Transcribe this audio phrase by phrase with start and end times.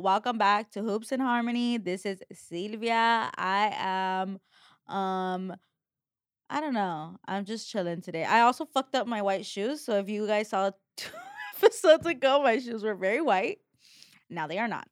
[0.00, 1.76] welcome back to Hoops and Harmony.
[1.76, 3.30] This is Silvia.
[3.36, 4.38] I am
[4.94, 5.54] um
[6.48, 7.16] I don't know.
[7.28, 8.24] I'm just chilling today.
[8.24, 9.84] I also fucked up my white shoes.
[9.84, 11.10] So if you guys saw two
[11.56, 13.58] episodes ago, my shoes were very white.
[14.30, 14.88] Now they are not.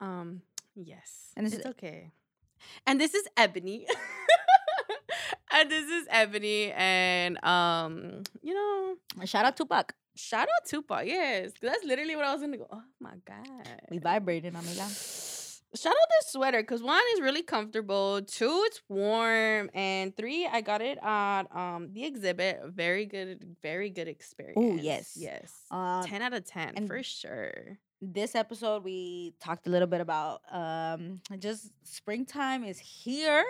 [0.00, 0.42] Um,
[0.74, 1.30] yes.
[1.36, 2.10] And it's is- okay.
[2.86, 3.86] And this is Ebony.
[5.52, 6.72] and this is Ebony.
[6.72, 9.94] And um, you know, Shout out Tupac.
[10.16, 11.06] Shout out Tupac.
[11.06, 11.52] yes.
[11.60, 12.68] That's literally what I was gonna go.
[12.70, 13.68] Oh my God.
[13.90, 14.88] We vibrating, amiga.
[15.76, 20.60] Shout out this sweater because one is really comfortable, two it's warm, and three I
[20.60, 22.60] got it at um the exhibit.
[22.68, 24.56] Very good, very good experience.
[24.56, 25.14] Oh, yes.
[25.16, 27.78] yes, Um, ten out of ten and- for sure.
[28.00, 33.44] this episode we talked a little bit about um just springtime is here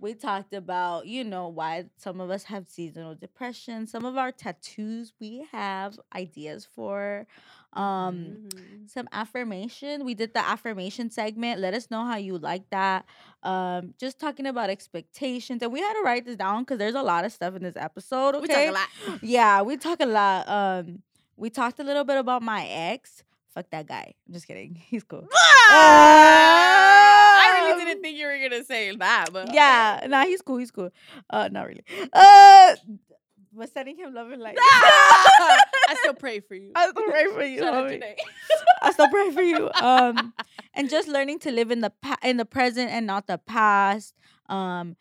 [0.00, 4.32] we talked about you know why some of us have seasonal depression some of our
[4.32, 7.26] tattoos we have ideas for
[7.74, 8.16] um
[8.48, 8.88] Mhm.
[8.90, 13.04] some affirmation we did the affirmation segment let us know how you like that
[13.42, 17.02] um just talking about expectations and we had to write this down because there's a
[17.02, 18.88] lot of stuff in this episode okay We talk a lot.
[19.22, 20.48] yeah, we talk a lot.
[20.48, 21.02] Um,
[21.36, 23.22] we talked a little bit about my ex.
[23.54, 24.14] Fuck that guy.
[24.26, 24.74] I'm just kidding.
[24.90, 25.26] He's cool.
[25.32, 25.36] I
[27.60, 30.56] really Um, didn't think you were gonna say that, but Yeah, nah, he's cool.
[30.58, 30.90] He's cool.
[31.28, 31.84] Uh, not really.
[32.12, 32.76] Uh,
[33.52, 34.56] but sending him love and light.
[34.60, 36.72] I still pray for you.
[36.74, 37.58] I still pray for you.
[37.58, 37.92] Shout out homie.
[37.94, 38.16] today.
[38.82, 39.70] I still pray for you.
[39.82, 40.32] Um,
[40.74, 44.14] and just learning to live in the pa- in the present and not the past.
[44.48, 44.96] Um,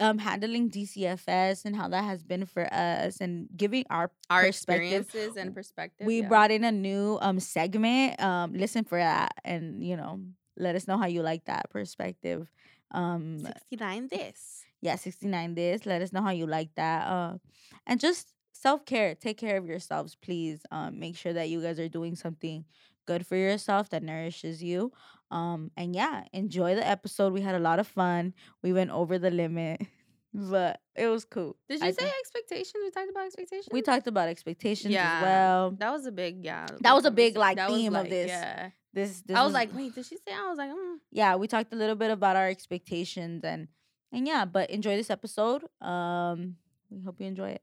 [0.00, 5.36] um, handling DCFS and how that has been for us, and giving our Our experiences
[5.36, 6.06] and perspective.
[6.06, 6.28] we yeah.
[6.28, 8.20] brought in a new um segment.
[8.22, 10.20] Um, listen for that, and you know,
[10.56, 12.48] let us know how you like that perspective.
[12.90, 14.64] Um, 69 this.
[14.80, 15.54] yeah, sixty nine.
[15.54, 15.84] This.
[15.86, 17.06] Let us know how you like that.
[17.06, 17.38] Uh,
[17.86, 19.14] and just self care.
[19.14, 20.60] Take care of yourselves, please.
[20.70, 22.64] Um, make sure that you guys are doing something
[23.06, 24.92] good for yourself that nourishes you.
[25.30, 27.32] Um, and yeah, enjoy the episode.
[27.32, 28.32] We had a lot of fun.
[28.62, 29.82] We went over the limit,
[30.34, 31.56] but it was cool.
[31.68, 32.74] Did I you say think- expectations?
[32.82, 33.68] We talked about expectations.
[33.70, 35.16] we talked about expectations Yeah.
[35.18, 35.70] as well?
[35.78, 36.66] That was a big, yeah.
[36.80, 38.28] That was a big, like, That theme of this.
[38.28, 38.70] Yeah.
[38.92, 40.32] This, this I was like, wait, did she say?
[40.32, 40.96] I was like, mm.
[41.10, 43.68] yeah, we talked a little bit about our expectations and
[44.12, 45.64] and yeah, but enjoy this episode.
[45.82, 46.56] Um,
[46.90, 47.62] we hope you enjoy it.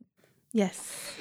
[0.51, 1.17] yes.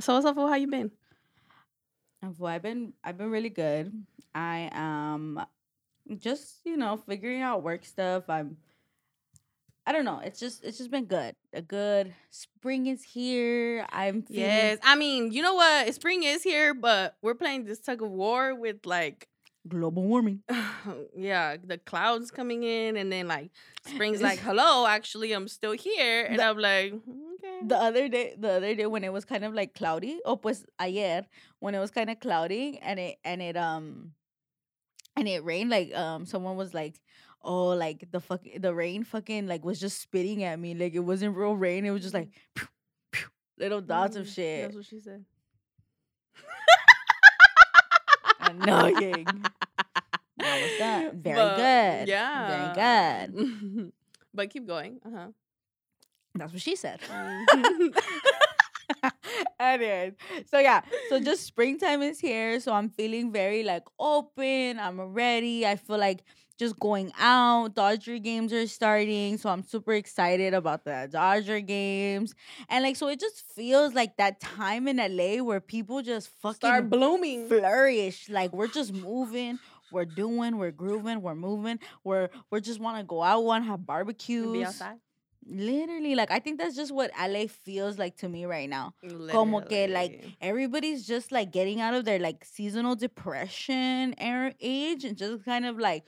[0.00, 0.48] So what's up, fool?
[0.48, 0.90] How you been?
[2.38, 3.92] Well, I've been I've been really good.
[4.34, 5.40] I am
[6.18, 8.24] just you know figuring out work stuff.
[8.28, 8.56] I'm
[9.86, 10.20] I don't know.
[10.22, 11.34] It's just it's just been good.
[11.52, 13.86] A good spring is here.
[13.90, 15.92] I'm feeling, Yes, I mean, you know what?
[15.94, 19.26] Spring is here, but we're playing this tug of war with like,
[19.66, 20.42] global warming.
[21.16, 23.50] yeah, the clouds coming in, and then like
[23.86, 27.66] spring's like, hello, actually, I'm still here, and The- I'm like, okay.
[27.66, 30.64] The other day, the other day when it was kind of like cloudy, oh pues
[30.78, 31.24] ayer
[31.58, 34.12] when it was kind of cloudy and it and it um
[35.16, 37.00] and it rained like um someone was like
[37.42, 40.98] oh like the fuck the rain fucking like was just spitting at me like it
[41.00, 42.68] wasn't real rain it was just like pew,
[43.12, 43.28] pew,
[43.58, 45.24] little dots of Mm, shit That's what she said.
[48.40, 49.44] annoying
[50.40, 51.14] How was that?
[51.14, 52.08] Very But, good.
[52.08, 52.46] Yeah.
[52.74, 53.92] Very good.
[54.34, 54.98] but keep going.
[55.04, 55.26] Uh huh.
[56.34, 57.94] that's what she said Mhm.
[59.60, 60.14] Anyways,
[60.46, 64.78] so yeah, so just springtime is here, so I'm feeling very like open.
[64.78, 65.66] I'm ready.
[65.66, 66.22] I feel like
[66.58, 67.74] just going out.
[67.74, 72.34] Dodger games are starting, so I'm super excited about the Dodger games.
[72.68, 76.56] And like, so it just feels like that time in LA where people just fucking
[76.56, 77.48] Start blooming.
[77.48, 78.28] flourish.
[78.28, 79.58] Like we're just moving.
[79.92, 83.70] We're doing, we're grooving, we're moving, we're we're just want to go out, want to
[83.70, 84.52] have barbecues.
[84.52, 84.98] Be outside.
[85.46, 88.94] Literally, like I think that's just what LA feels like to me right now.
[89.30, 95.04] Como que like everybody's just like getting out of their like seasonal depression era age
[95.04, 96.04] and just kind of like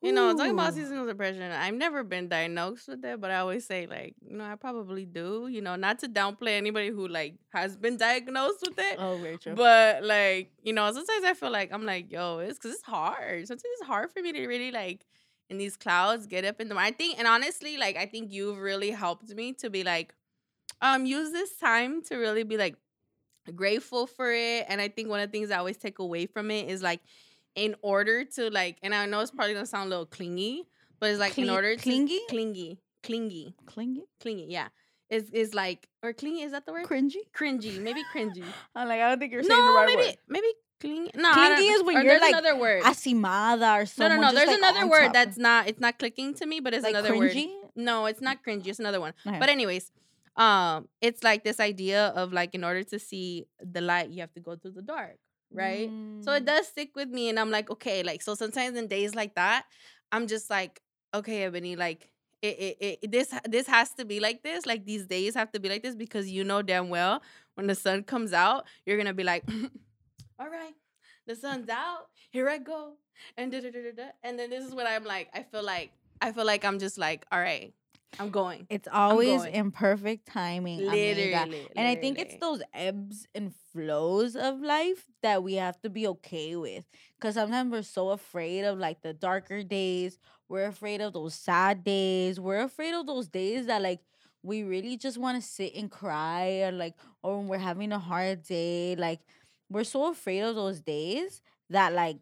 [0.00, 3.66] You know, talking about seasonal depression, I've never been diagnosed with it, but I always
[3.66, 5.48] say like, you know, I probably do.
[5.50, 9.54] You know, not to downplay anybody who like has been diagnosed with it, Oh, true.
[9.56, 13.48] but like, you know, sometimes I feel like I'm like, yo, it's because it's hard.
[13.48, 15.04] Sometimes it's hard for me to really like
[15.50, 16.92] in these clouds get up in the morning.
[16.92, 20.14] I think, and honestly, like, I think you've really helped me to be like,
[20.82, 22.76] um, use this time to really be like
[23.54, 24.66] grateful for it.
[24.68, 27.00] And I think one of the things I always take away from it is like,
[27.54, 30.64] in order to like, and I know it's probably gonna sound a little clingy,
[31.00, 32.20] but it's like in order to clingy?
[32.28, 34.68] clingy, clingy, Clingy, clingy, yeah.
[35.10, 36.42] Is is like or clingy?
[36.42, 36.84] Is that the word?
[36.86, 37.16] cringy.
[37.34, 38.44] Cringy, maybe cringy.
[38.74, 40.16] I'm like, I don't think you're saying the no, right maybe word.
[40.28, 40.46] maybe
[40.80, 41.10] Clingy?
[41.14, 42.82] No, Clingy is when you're, there's like, another word.
[42.84, 44.16] Asimada or something.
[44.16, 44.34] no, no, no.
[44.34, 45.12] There's like, another word top.
[45.12, 45.68] that's not.
[45.68, 47.46] It's not clicking to me, but it's like another cringy.
[47.62, 47.70] word.
[47.76, 48.66] No, it's not cringy.
[48.68, 49.14] It's another one.
[49.26, 49.38] Okay.
[49.38, 49.90] But anyways,
[50.36, 54.32] um, it's like this idea of like in order to see the light, you have
[54.34, 55.16] to go through the dark,
[55.52, 55.90] right?
[56.20, 56.46] So it Mm.
[56.46, 58.34] does stick with me, and I'm like, okay, like so.
[58.34, 59.64] Sometimes in days like that,
[60.12, 60.80] I'm just like,
[61.14, 62.10] okay, Ebony, like
[62.40, 64.64] it, it, it, this, this has to be like this.
[64.64, 67.20] Like these days have to be like this because you know damn well
[67.56, 69.42] when the sun comes out, you're gonna be like,
[70.38, 70.74] all right,
[71.26, 72.94] the sun's out, here I go,
[73.36, 74.02] and da da da da.
[74.22, 75.28] And then this is what I'm like.
[75.34, 75.90] I feel like,
[76.20, 77.72] I feel like I'm just like, all right,
[78.18, 78.66] I'm going.
[78.70, 79.54] It's always going.
[79.54, 80.80] in perfect timing.
[80.80, 80.90] amiga.
[80.90, 85.90] Literally, And I think it's those ebbs and flows of life that we have to
[85.90, 86.84] be okay with.
[87.18, 90.18] Because sometimes we're so afraid of like the darker days.
[90.48, 92.40] We're afraid of those sad days.
[92.40, 94.00] We're afraid of those days that like
[94.42, 97.98] we really just want to sit and cry or like, or when we're having a
[97.98, 98.96] hard day.
[98.96, 99.20] Like,
[99.70, 102.18] we're so afraid of those days that like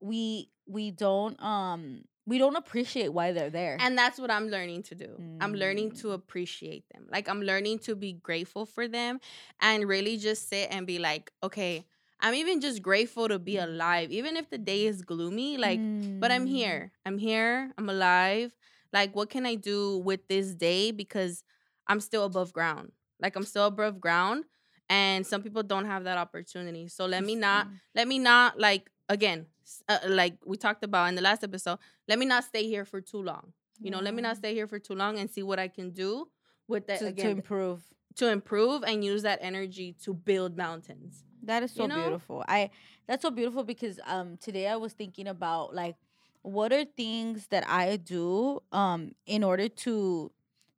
[0.00, 3.76] we we don't um we don't appreciate why they're there.
[3.80, 5.16] And that's what I'm learning to do.
[5.40, 6.00] I'm learning Mm.
[6.02, 7.06] to appreciate them.
[7.10, 9.18] Like I'm learning to be grateful for them
[9.60, 11.84] and really just sit and be like, okay,
[12.20, 14.12] I'm even just grateful to be alive.
[14.12, 15.80] Even if the day is gloomy, like,
[16.20, 16.50] but I'm Mm.
[16.50, 16.92] here.
[17.04, 17.72] I'm here.
[17.76, 18.54] I'm alive.
[18.92, 20.92] Like, what can I do with this day?
[20.92, 21.42] Because
[21.88, 22.92] I'm still above ground.
[23.18, 24.44] Like I'm still above ground.
[24.92, 26.88] And some people don't have that opportunity.
[26.88, 27.78] So let me not Mm.
[27.94, 29.46] let me not like again
[29.88, 31.78] uh, like we talked about in the last episode
[32.08, 33.52] let me not stay here for too long
[33.82, 35.90] you know let me not stay here for too long and see what i can
[35.90, 36.26] do
[36.68, 37.80] with that to, to improve.
[38.16, 41.94] to improve and use that energy to build mountains That is so you know?
[42.02, 42.44] beautiful.
[42.48, 42.70] I
[43.06, 45.96] that's so beautiful because um today I was thinking about like
[46.42, 50.30] what are things that I do um in order to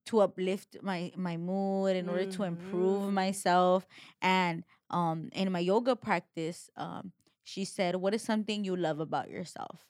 [0.07, 3.13] to uplift my my mood in order to improve Mhm.
[3.13, 3.87] myself
[4.23, 7.13] and um in my yoga practice um
[7.45, 9.87] she said what is something you love about yourself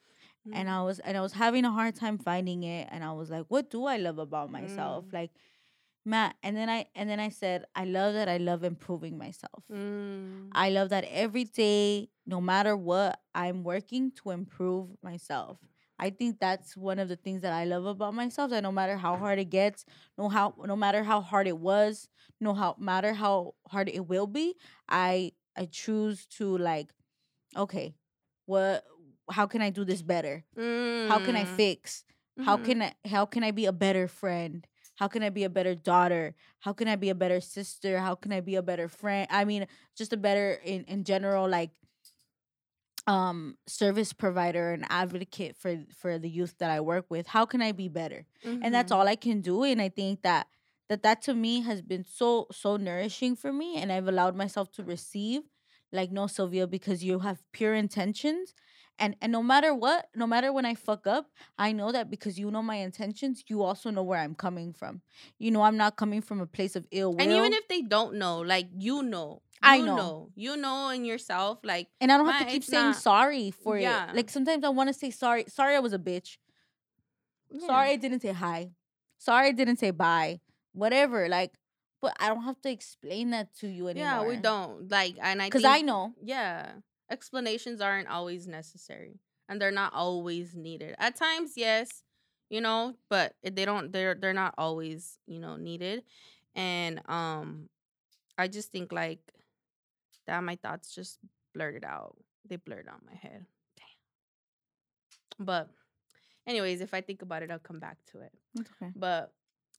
[0.53, 0.73] and Mm.
[0.73, 3.47] I was and I was having a hard time finding it and I was like
[3.49, 5.13] what do I love about myself Mm.
[5.13, 5.31] like
[6.05, 9.65] Matt and then I and then I said I love that I love improving myself
[9.71, 10.49] Mm.
[10.53, 15.59] I love that every day, no matter what, I'm working to improve myself.
[15.99, 18.51] I think that's one of the things that I love about myself.
[18.51, 19.85] That no matter how hard it gets,
[20.19, 22.09] no how no matter how hard it was,
[22.41, 24.55] no how matter how hard it will be,
[24.89, 26.91] I I choose to like,
[27.57, 27.95] okay,
[28.47, 28.85] what
[29.31, 30.45] how can I do this better?
[31.05, 31.57] How can I Mm.
[31.57, 32.05] fix?
[32.41, 32.65] How Mhm.
[32.65, 34.67] can I how can I be a better friend?
[34.97, 36.35] How can I be a better daughter?
[36.61, 37.99] How can I be a better sister?
[37.99, 39.27] How can I be a better friend?
[39.31, 39.67] I mean,
[39.97, 41.71] just a better in in general like
[43.07, 47.27] um service provider and advocate for for the youth that I work with.
[47.27, 48.27] How can I be better?
[48.63, 48.93] And that's Mhm.
[48.93, 50.47] all I can do and I think that
[50.89, 54.71] that that to me has been so so nourishing for me and I've allowed myself
[54.73, 55.43] to receive
[55.93, 58.55] like no Silvia because you have pure intentions
[58.99, 61.27] and and no matter what no matter when I fuck up
[61.59, 65.03] I know that because you know my intentions you also know where I'm coming from.
[65.39, 67.83] You know I'm not coming from a place of ill will and even if they
[67.83, 70.31] don't know like you know I you know.
[70.35, 73.79] you know in yourself like and I don't have to keep saying not- sorry for
[73.79, 74.11] Yeah.
[74.11, 76.37] it like sometimes I want to say sorry sorry I was a bitch.
[77.67, 78.71] Sorry I didn't say hi.
[79.19, 80.41] Sorry I didn't say bye.
[80.73, 81.53] Whatever like
[82.03, 85.41] but I don't have to explain that to you anymore yeah we don't like and
[85.41, 86.13] i because I know.
[86.23, 86.73] yeah
[87.11, 90.95] explanations aren't always necessary and they're not always needed.
[90.99, 92.03] At times yes
[92.51, 96.05] you know but they don't they're they're not always you know needed
[96.55, 97.69] and um
[98.39, 99.19] i just think like
[100.27, 101.19] that my thoughts just
[101.55, 102.17] blurted out
[102.49, 103.47] they blurred out my head.
[103.77, 105.47] Damn.
[105.47, 105.71] But
[106.47, 108.33] anyways if i think about it i'll come back to it.
[108.61, 108.93] Okay.
[108.95, 109.33] but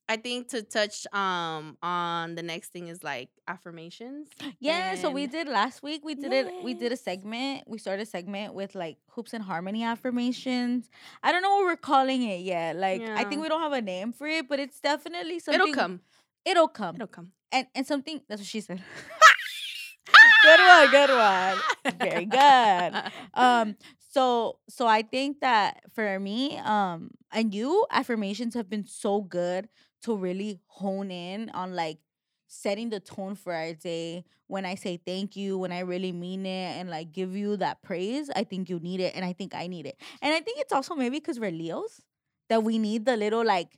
[0.08, 4.28] I think to touch um on the next thing is like affirmations.
[4.60, 6.04] Yeah, so we did last week.
[6.04, 6.46] We did it.
[6.62, 7.64] We did a segment.
[7.66, 10.88] We started a segment with like hoops and harmony affirmations.
[11.22, 12.76] I don't know what we're calling it yet.
[12.76, 15.60] Like I think we don't have a name for it, but it's definitely something.
[15.60, 16.00] It'll come.
[16.44, 16.94] It'll come.
[16.94, 17.32] It'll come.
[17.50, 18.20] and and something.
[18.28, 18.82] That's what she said.
[20.42, 20.90] good one.
[20.90, 21.56] Good one.
[21.98, 23.02] Very good.
[23.34, 23.76] um
[24.16, 29.68] so so i think that for me um and you affirmations have been so good
[30.02, 31.98] to really hone in on like
[32.48, 34.24] setting the tone for our day.
[34.48, 37.82] When i say thank you when i really mean it and like give you that
[37.82, 39.98] praise i think you need it and i think i need it.
[40.22, 42.00] And i think it's also maybe because we're leos
[42.48, 43.76] that we need the little like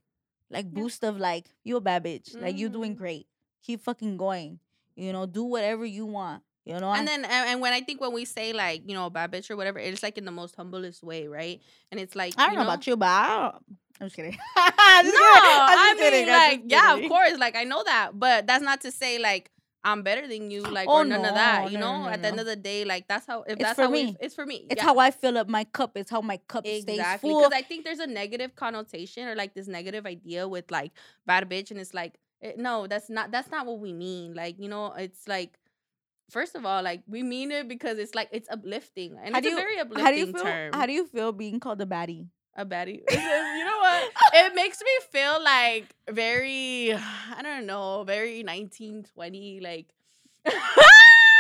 [0.50, 2.38] like boost of like you a bad bitch.
[2.40, 2.98] Like you're doing Mhm.
[2.98, 3.26] great.
[3.62, 4.60] Keep fucking going.
[4.96, 8.00] You know do whatever you want you know and then and, and when I think
[8.00, 10.30] when we say like you know a bad bitch or whatever, it's like in the
[10.30, 11.60] most humblest way, right?
[11.90, 13.54] And it's like I don't you know, about you, but I don't,
[14.00, 14.32] I'm just kidding.
[14.32, 18.10] no, I'm just I mean I'm like just yeah, of course, like I know that,
[18.14, 19.50] but that's not to say like
[19.84, 21.70] I'm better than you, like, Oh, or none of that.
[21.70, 23.42] You no, know, no, at the end of the day, like that's how.
[23.42, 24.16] If It's that's for how we, me.
[24.20, 24.66] it's for me.
[24.68, 24.84] It's yeah.
[24.84, 25.96] how I fill up my cup.
[25.96, 27.40] It's how my cup stays exactly full.
[27.42, 30.92] because I think there's a negative connotation or like this negative idea with like
[31.26, 34.34] bad bitch, and it's like eh, no, that's not that's not what we mean.
[34.34, 35.58] Like you know, it's like.
[36.30, 39.49] First of all, like we mean it because it's like it's uplifting and How it's
[39.49, 40.42] do a very uplifting how do you feel?
[40.42, 40.73] term.
[40.75, 42.28] How do you feel being called a baddie?
[42.56, 43.02] a baddie.
[43.08, 44.11] Just- you know what?
[44.35, 49.87] It makes me feel like very, I don't know, very 1920, like.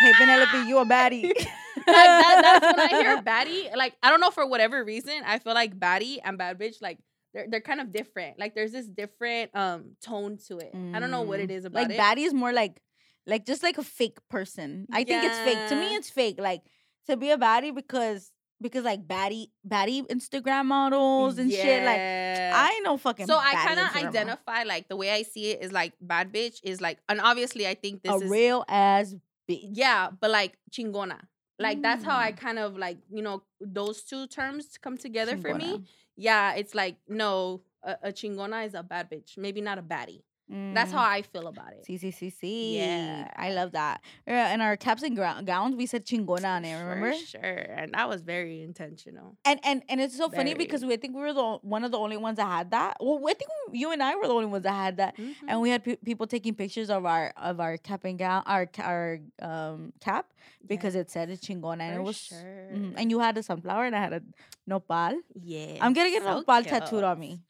[0.00, 1.24] Hey Penelope, you a baddie.
[1.34, 1.44] like
[1.86, 3.74] that, that's when I hear baddie.
[3.76, 6.98] Like I don't know for whatever reason, I feel like baddie and bad bitch like
[7.34, 8.38] they're they're kind of different.
[8.38, 10.70] Like there's this different um tone to it.
[10.94, 11.64] I don't know what it Mm.
[11.64, 11.98] about like it.
[11.98, 12.80] baddie is more like
[13.28, 14.86] like just like a fake person.
[14.90, 15.58] I think it's fake.
[15.68, 16.36] To me, it's fake.
[16.40, 16.62] Like
[17.06, 21.84] to be a baddie because because like baddie baddie Instagram models and shit.
[21.84, 23.26] Like I ain't no fucking.
[23.26, 26.60] so I kind of identify like the way I see it is like bad bitch
[26.64, 29.14] is like and obviously I think this a is real ass
[29.48, 29.60] bitch.
[29.72, 31.20] Yeah, but like chingona.
[31.60, 32.36] Like that's how I Mm.
[32.36, 35.84] kind of like, you know, those two terms come together for me.
[36.16, 40.22] Yeah, it's like no, a, a chingona is a bad bitch, maybe not a baddie.
[40.50, 41.16] That's how Mm.
[41.16, 41.84] I feel about it.
[41.84, 42.78] See, see, see, see.
[42.78, 43.30] Yeah.
[43.36, 44.00] I love that.
[44.26, 46.72] Yeah, in our caps and gowns, we said chingona on it.
[46.74, 47.12] Remember?
[47.12, 47.40] For sure,
[47.80, 49.36] and that was very intentional.
[49.44, 51.90] And and and it's so funny because we I think we were the one of
[51.92, 52.96] the only ones that had that.
[53.00, 55.16] Well, I think we- you and I were the only ones that had that.
[55.18, 55.34] Mhm.
[55.48, 58.66] And we had pe- people taking pictures of our of our cap and gown, our
[58.80, 60.32] our um cap
[60.66, 62.16] because it said it's chingona and it was.
[62.16, 62.70] sure.
[62.72, 64.22] mhm, And you had a sunflower and I had a
[64.66, 65.20] nopal.
[65.34, 67.40] yeah, I'm gonna get a so nopal tattooed on me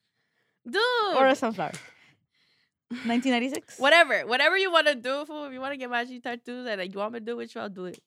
[0.68, 1.16] dude.
[1.16, 1.72] or a sunflower.
[2.90, 3.78] 1996.
[3.78, 5.44] whatever, whatever you want to do, fool.
[5.44, 7.54] If you want to get matching tattoos and like, you want me to do it,
[7.54, 7.98] you, I'll do it.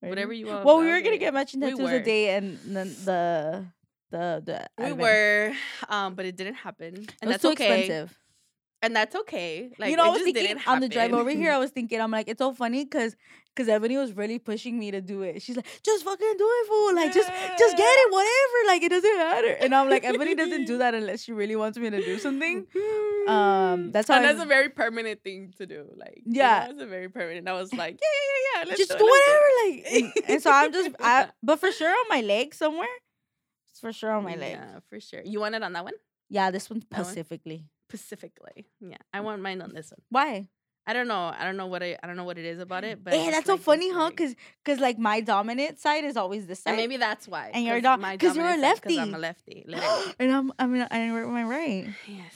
[0.00, 0.64] Whatever you want.
[0.64, 1.96] Well, we were gonna get matching We tattoos were.
[1.96, 3.64] a day, and then the
[4.10, 5.00] the the We advent.
[5.00, 5.52] were,
[5.88, 7.80] um, but it didn't happen, and It that's okay.
[7.86, 8.16] expensive.
[8.80, 9.70] And that's okay.
[9.76, 12.12] Like you know, I was thinking on the drive over here, I was thinking, I'm
[12.12, 13.16] like, it's so funny because
[13.54, 15.42] because Ebony was really pushing me to do it.
[15.42, 16.94] She's like, just fucking do it, fool.
[16.94, 18.58] Like, just just get it, whatever.
[18.68, 19.56] Like, it doesn't matter.
[19.60, 22.66] And I'm like, Ebony doesn't do that unless she really wants me to do something.
[23.26, 25.86] Um, that's how and that's a very permanent thing to do.
[25.96, 26.66] Like, Yeah.
[26.66, 27.48] yeah, it's a very permanent.
[27.48, 29.48] I was like, yeah, yeah, yeah, just do, do it, do whatever.
[29.64, 32.86] Like, and, and so I'm just, I, but for sure on my leg somewhere.
[33.70, 34.52] It's for sure on my leg.
[34.52, 35.22] Yeah, for sure.
[35.24, 35.94] You want it on that one
[36.28, 36.82] Yeah, this one?
[36.82, 37.66] specifically.
[37.88, 38.66] Specifically.
[38.80, 39.24] Yeah, I mm.
[39.24, 40.00] want mine on this one.
[40.10, 40.48] Why?
[40.86, 41.32] I don't know.
[41.38, 41.98] I don't know what I.
[42.02, 43.02] I don't know what it is about it.
[43.04, 44.10] But eh, I Hey, that's so funny, huh?
[44.16, 46.70] Cause, cause like my dominant side is always this side.
[46.70, 47.50] and maybe that's why.
[47.52, 48.94] And you're dom- my 'cause you're a lefty.
[48.94, 49.66] side, 'cause I'm a lefty.
[50.18, 51.88] and I'm, I'm, I'm, am I right?
[52.08, 52.34] yes.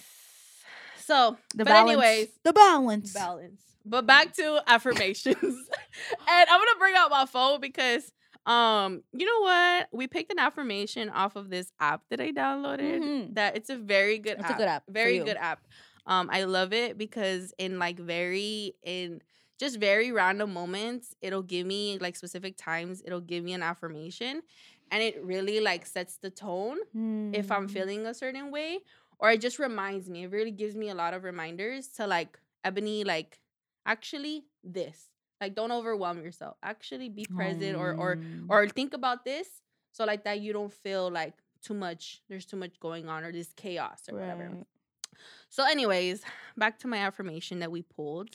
[0.98, 1.90] So, The but balance.
[1.90, 3.12] anyways, the balance.
[3.12, 3.60] balance.
[3.84, 5.36] But back to affirmations.
[5.42, 8.10] and I'm gonna bring out my phone because
[8.46, 9.88] um, you know what?
[9.92, 13.02] We picked an affirmation off of this app that I downloaded.
[13.02, 13.34] Mhm.
[13.34, 14.58] That it's a very good It's a app.
[14.58, 15.66] good app Very good app.
[16.06, 19.22] Um, I love it because in like very in
[19.58, 24.42] just very random moments, it'll give me like specific times, it'll give me an affirmation.
[24.90, 26.78] And it really like sets the tone
[27.32, 27.68] if I'm Mm.
[27.68, 28.80] feeling a certain way,
[29.18, 30.24] or it just reminds me.
[30.24, 33.40] It really gives me a lot of reminders to like Ebony, like
[33.86, 35.11] actually this.
[35.42, 36.56] Like don't overwhelm yourself.
[36.62, 38.46] Actually be present or or Mm.
[38.48, 39.48] or think about this.
[39.90, 41.34] So like that you don't feel like
[41.66, 44.46] too much, there's too much going on or this chaos or whatever.
[45.48, 46.22] So, anyways,
[46.56, 48.34] back to my affirmation that we pulled.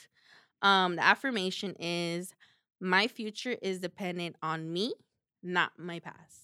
[0.62, 2.34] Um, the affirmation is
[2.80, 4.94] my future is dependent on me,
[5.42, 6.44] not my past.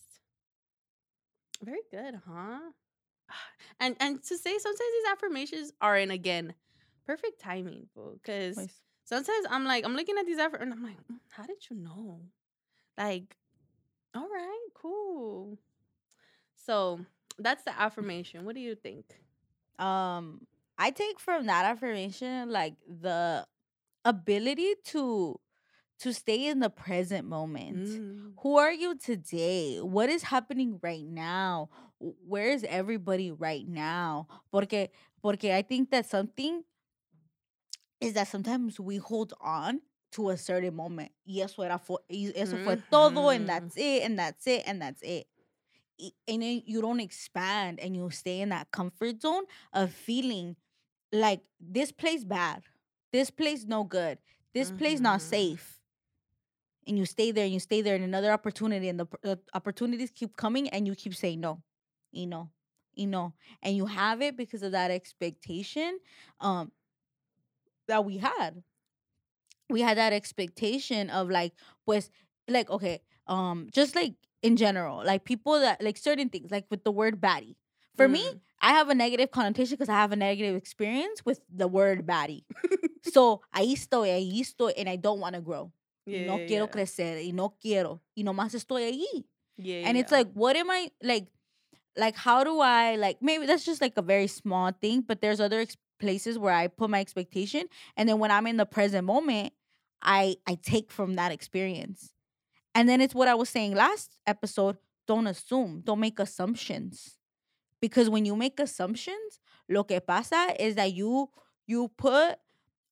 [1.61, 2.59] Very good, huh?
[3.79, 6.53] And and to say sometimes these affirmations are in again
[7.05, 7.87] perfect timing,
[8.21, 8.55] because.
[9.03, 11.75] Sometimes I'm like I'm looking at these affirmations and I'm like, "Mm, how did you
[11.77, 12.21] know?
[12.97, 13.35] Like,
[14.15, 15.57] all right, cool.
[16.55, 16.99] So
[17.39, 18.45] that's the affirmation.
[18.45, 19.05] What do you think?
[19.79, 20.45] Um,
[20.77, 23.45] I take from that affirmation like the
[24.05, 25.39] ability to
[25.99, 27.87] to stay in the present moment.
[27.87, 28.33] Mm.
[28.41, 29.77] Who are you today?
[29.79, 31.69] What is happening right now?
[31.99, 34.27] Where is everybody right now?
[34.51, 34.89] Porque
[35.21, 36.63] porque I think that something
[38.03, 39.81] is that sometimes we hold on
[40.13, 41.11] to a certain moment.
[41.27, 41.79] Y eso era
[42.09, 43.49] y eso fue todo, and Mhm.
[43.49, 45.27] that's it, and that's it, and that's it.
[46.27, 49.43] And then you don't expand and you stay in that comfort zone
[49.73, 50.55] of feeling
[51.11, 52.63] like this place bad,
[53.11, 54.19] this place no good,
[54.53, 55.21] this place not Mhm.
[55.21, 55.79] safe
[56.87, 60.11] and you stay there and you stay there and another opportunity and the, the opportunities
[60.11, 61.61] keep coming and you keep saying no
[62.11, 62.49] you know
[62.93, 65.99] you know and you have it because of that expectation
[66.41, 66.71] um
[67.87, 68.63] that we had
[69.69, 71.53] we had that expectation of like
[71.85, 72.09] pues
[72.47, 76.83] like okay um just like in general like people that like certain things like with
[76.83, 77.55] the word baddie
[77.95, 78.39] for me Mm.
[78.61, 82.43] i have a negative connotation because i have a negative experience with the word baddie
[83.03, 85.71] so ahí estoy, ahí estoy, and I don't want to grow.
[86.05, 86.71] yeah, no yeah, quiero yeah.
[86.71, 88.01] crecer y no quiero.
[88.15, 89.25] Y nomás estoy ahí.
[89.57, 91.27] Yeah, and it's like what am i like
[91.95, 95.39] like how do i like maybe that's just like a very small thing but there's
[95.39, 97.63] other ex- places where i put my expectation
[97.95, 99.53] and then when i'm in the present moment
[100.01, 102.11] i i take from that experience.
[102.75, 107.17] And then it's what i was saying last episode don't assume don't make assumptions.
[107.79, 111.29] Because when you make assumptions lo que pasa is that you
[111.67, 112.35] you put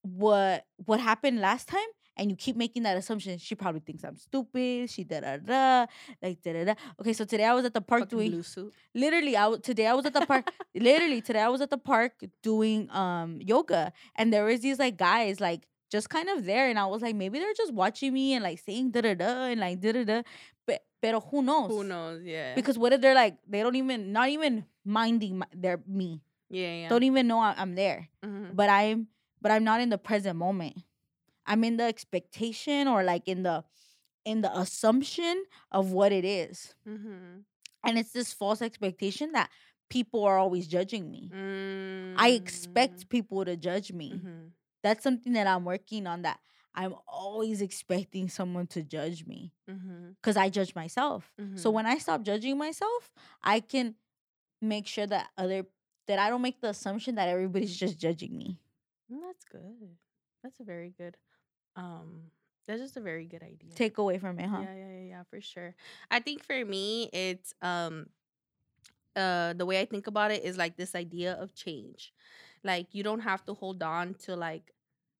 [0.00, 4.16] what what happened last time and you keep making that assumption she probably thinks i'm
[4.16, 5.86] stupid she da da da
[6.22, 8.42] like da da da okay so today i was at the park Fucking doing blue
[8.42, 8.72] suit.
[8.94, 12.12] literally I today I was at the park literally today I was at the park
[12.42, 16.78] doing um yoga and there was these like guys like just kind of there and
[16.78, 19.60] I was like maybe they're just watching me and like saying da da da and
[19.60, 20.22] like da da da
[20.66, 22.22] but pero who knows Who knows?
[22.24, 22.54] Yeah.
[22.54, 26.74] because what if they're like they don't even not even minding my, their me yeah,
[26.82, 26.88] yeah.
[26.88, 28.54] don't even know I- I'm there Mhm.
[28.56, 29.08] but I'm
[29.40, 30.76] but I'm not in the present moment
[31.46, 33.64] I'm in the expectation or like in the
[34.24, 37.44] in the assumption of what it is Mhm.
[37.84, 39.50] and it's this false expectation that
[39.90, 41.28] people are always judging me.
[41.32, 42.14] Mm.
[42.16, 44.12] I expect people to judge me.
[44.12, 44.52] Mhm.
[44.82, 46.40] That's something that I'm working on that
[46.74, 50.16] I'm always expecting someone to judge me Mhm.
[50.22, 51.32] cuz I judge myself.
[51.56, 51.74] So Mhm.
[51.74, 53.96] when I stop judging myself, I can
[54.60, 55.66] make sure that other
[56.06, 58.58] that I don't make the assumption that everybody's just judging me.
[59.10, 59.98] Mm, That's good.
[60.42, 61.16] That's a very good.
[61.76, 62.30] Um,
[62.66, 63.74] that's just a very good idea.
[63.74, 64.60] Take away from it, huh?
[64.60, 65.74] Yeah, yeah, yeah, yeah, for sure.
[66.10, 68.06] I think for me, it's um,
[69.16, 72.12] uh, the way I think about it is like this idea of change.
[72.64, 74.72] Like you don't have to hold on to like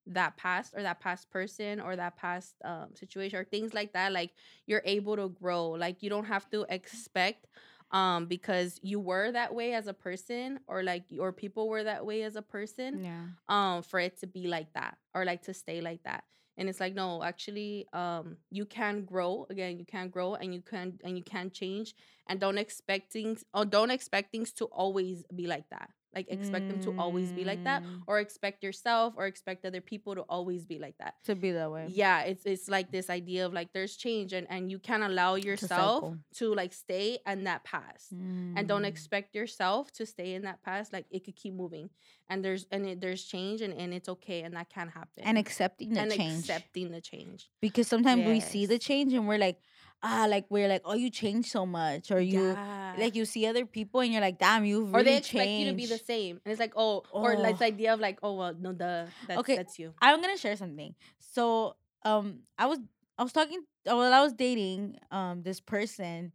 [0.07, 4.13] that past or that past person or that past um situation or things like that.
[4.13, 4.31] Like
[4.67, 5.71] you're able to grow.
[5.71, 7.47] Like you don't have to expect
[7.91, 12.05] um because you were that way as a person or like or people were that
[12.07, 13.27] way as a person Yeah.
[13.49, 16.25] um for it to be like that or like to stay like that
[16.57, 20.61] and it's like no actually um you can grow again you can grow and you
[20.61, 21.95] can and you can change
[22.27, 26.69] and don't expect things or don't expect things to always be like that like expect
[26.69, 30.23] them to always be like that Mm, or expect yourself or expect other people to
[30.23, 31.87] always be like that To be that way.
[31.89, 35.35] yeah it's it's like this idea of like there's change and and you can allow
[35.37, 36.19] yourself cycle.
[36.35, 38.13] to like stay in that past
[38.55, 38.89] and don't Mm.
[38.89, 41.89] expect yourself to stay in that past like it could keep moving
[42.29, 45.39] and there's and it, there's change and, and it's okay and that can happen and
[45.39, 46.45] accepting the and change.
[46.45, 49.59] accepting the change because sometimes we see the change and we're like
[50.03, 52.95] ah like we're like oh you changed so much or you Yeah.
[52.99, 55.67] like you see other people and you're like damn you've really or they expect you
[55.71, 57.59] to be the same and it's like oh, or like Oh.
[57.59, 59.57] the idea of like oh well no the that's, Okay.
[59.57, 62.79] that's you i'm gonna share something so um i was
[63.19, 63.61] i was talking
[63.91, 66.33] uh, well i was dating um this person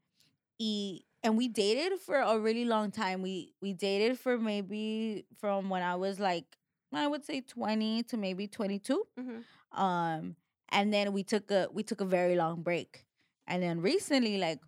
[0.60, 5.69] e and we dated for a really long time we we dated for maybe from
[5.69, 6.58] when i was like
[6.93, 9.43] i would say 20 to maybe 22 Mhm.
[9.77, 10.36] um
[10.69, 13.06] and then we took a we took a very long break
[13.47, 14.60] and then recently like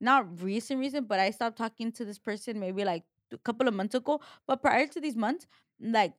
[0.00, 3.74] not recent recent but i stopped talking to this person maybe like a couple of
[3.74, 5.46] months ago but prior to these months
[5.80, 6.14] like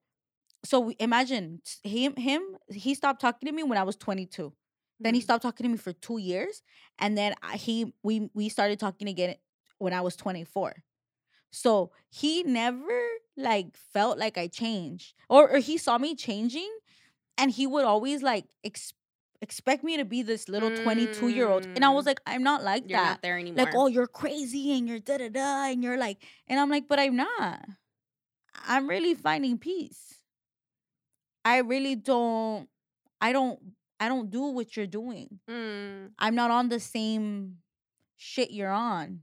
[0.66, 4.54] so we, imagine him him he stopped talking to me when i was 22
[5.00, 5.24] then he Mhm.
[5.24, 6.64] stopped talking to me for two years
[7.00, 9.36] and then I- he we we started talking again
[9.78, 10.84] when i was 24
[11.52, 13.02] so he never
[13.38, 16.72] like felt like i changed or, or he saw me changing
[17.38, 18.94] and he would always like ex-
[19.42, 22.08] expect me to be this little 22 year old and i was Mm.
[22.08, 23.10] like i'm not like you're that.
[23.10, 23.66] not there anymore.
[23.66, 26.88] Like oh you're crazy and you're da da da and you're like and i'm like
[26.88, 27.66] but i'm not.
[28.68, 30.16] I'm really finding peace.
[31.46, 32.68] I really don't
[33.22, 33.60] i don't
[34.00, 35.40] i don't do what you're doing.
[35.50, 37.58] Mm, i'm not on the same
[38.18, 39.22] shit you're on.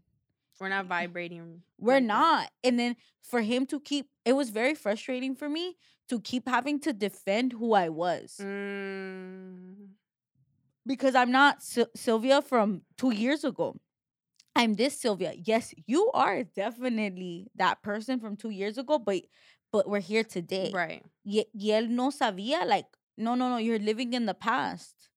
[0.61, 2.07] We're not vibrating we're like that.
[2.07, 5.77] not and then for him to keep it was very frustrating for me
[6.09, 8.37] to keep having to defend who i was.
[8.41, 9.89] Mm,
[10.87, 13.77] because I'm not Syl- Silvia from two years ago.
[14.57, 15.35] I'm this Silvia.
[15.37, 19.23] Yes, you are definitely that person from two years ago, but
[19.73, 20.81] but we're here today.
[20.81, 25.11] right Y, y él no sabía, like, no, no, no, you're living in the past.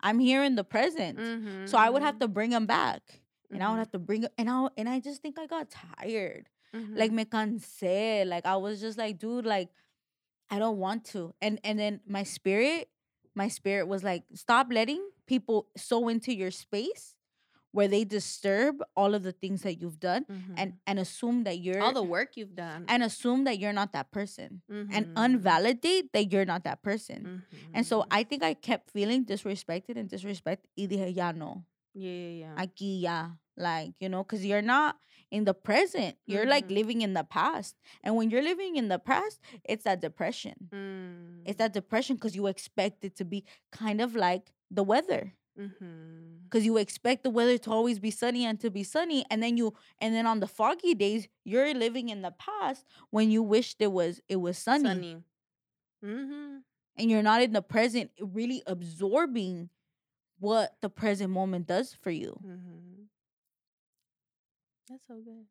[0.00, 1.20] I'm here in the present.
[1.20, 3.22] Mhm, So I would have mhm, to bring him back.
[3.52, 5.70] And I would mhm, have to bring and I and I just think I got
[5.70, 6.48] tired.
[6.96, 8.26] Like me cansé.
[8.26, 9.70] Like I was just like, dude, like
[10.50, 11.34] I don't want to.
[11.40, 12.90] And and then my spirit,
[13.34, 17.16] my spirit was like, stop letting people sow into your space
[17.72, 20.24] where they disturb all of the things that you've done
[20.56, 20.78] and Mhm.
[20.86, 24.10] and assume that you're all the work you've done and assume that you're not that
[24.12, 27.42] person and Mhm, unvalidate that you're not that person.
[27.74, 28.06] And so mhm.
[28.10, 31.64] I think I kept feeling disrespected and disrespect y dije, ya no.
[31.94, 33.30] yeah yeah yeah Aquí ya.
[33.56, 34.96] Like, you know, because you're not
[35.34, 36.16] in the present.
[36.26, 36.74] You're like Mhm.
[36.80, 37.74] living in the past.
[38.04, 40.54] And when you're living in the past, it's that depression.
[40.70, 41.42] Mm.
[41.48, 45.34] It's that depression because you expect it to be kind of like the weather.
[45.56, 49.24] Because you expect the weather to always be sunny and to be sunny.
[49.30, 53.30] And then you and then on the foggy days, you're living in the past when
[53.30, 54.88] you wished it was it was sunny.
[54.88, 55.16] Sunny.
[56.04, 56.58] Mm-hmm.
[56.96, 59.70] And you're not in the present, really absorbing
[60.38, 62.38] what the present moment does for you.
[62.44, 63.02] Mm-hmm.
[64.94, 65.46] That's so good.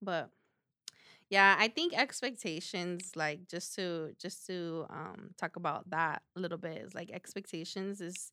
[0.00, 0.30] But
[1.30, 6.58] yeah, I think expectations, like just to just to um talk about that a little
[6.58, 8.32] bit, is like expectations is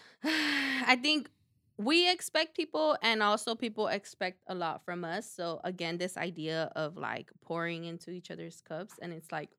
[0.24, 1.28] I think
[1.78, 5.28] we expect people and also people expect a lot from us.
[5.30, 9.50] So again, this idea of like pouring into each other's cups and it's like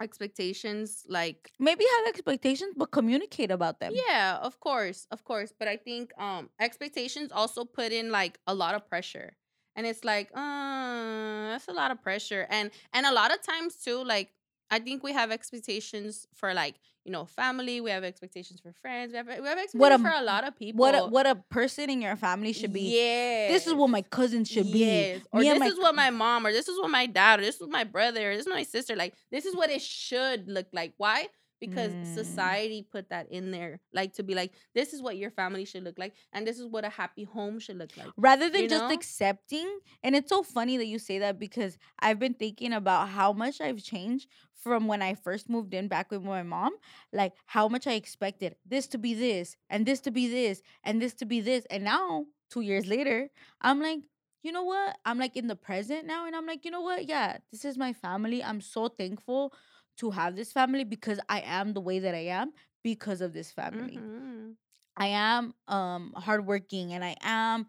[0.00, 3.94] expectations like Maybe have expectations, but communicate about them.
[3.94, 5.52] yeah, of course, of course.
[5.58, 9.36] But I think um expectations also put in like a lot of pressure.
[9.74, 12.46] And it's like, uh, that's a lot of pressure.
[12.50, 14.32] And and a lot of times too, like
[14.70, 19.10] I think we have expectations for like, you know, family, we have expectations for friends,
[19.12, 20.78] we have we have expectations What a- for a lot of people.
[20.80, 22.96] What a, what a person in your family should be.
[22.96, 23.48] Yeah.
[23.48, 25.18] This is what my cousin should Yes.
[25.20, 25.24] be.
[25.32, 27.42] Or Me this my is what my mom, or this is what my dad, or
[27.42, 28.94] this is my brother, or this is my sister.
[28.94, 30.94] Like, this is what it should look like.
[30.96, 31.28] Why?
[31.62, 32.06] Because Mm.
[32.06, 35.84] society put that in there, like to be like, this is what your family should
[35.84, 38.12] look like, and this is what a happy home should look like.
[38.18, 38.94] rather than you just know?
[38.98, 39.68] accepting
[40.02, 43.60] and it's so funny that you say that because i've been thinking about how much
[43.60, 44.26] i've changed
[44.64, 46.72] from when i first moved in back with my mom
[47.12, 51.00] like how much i expected this to be this and this to be this and
[51.00, 53.28] this to be this and now two years later
[53.60, 54.00] i'm like
[54.42, 57.06] you know what i'm like in the present now and i'm like you know what
[57.08, 59.52] yeah this is my family i'm so thankful
[59.98, 62.52] to have this family because i am the way that i am
[62.82, 64.56] because of this family Mhm.
[64.96, 67.66] I am um hardworking and I am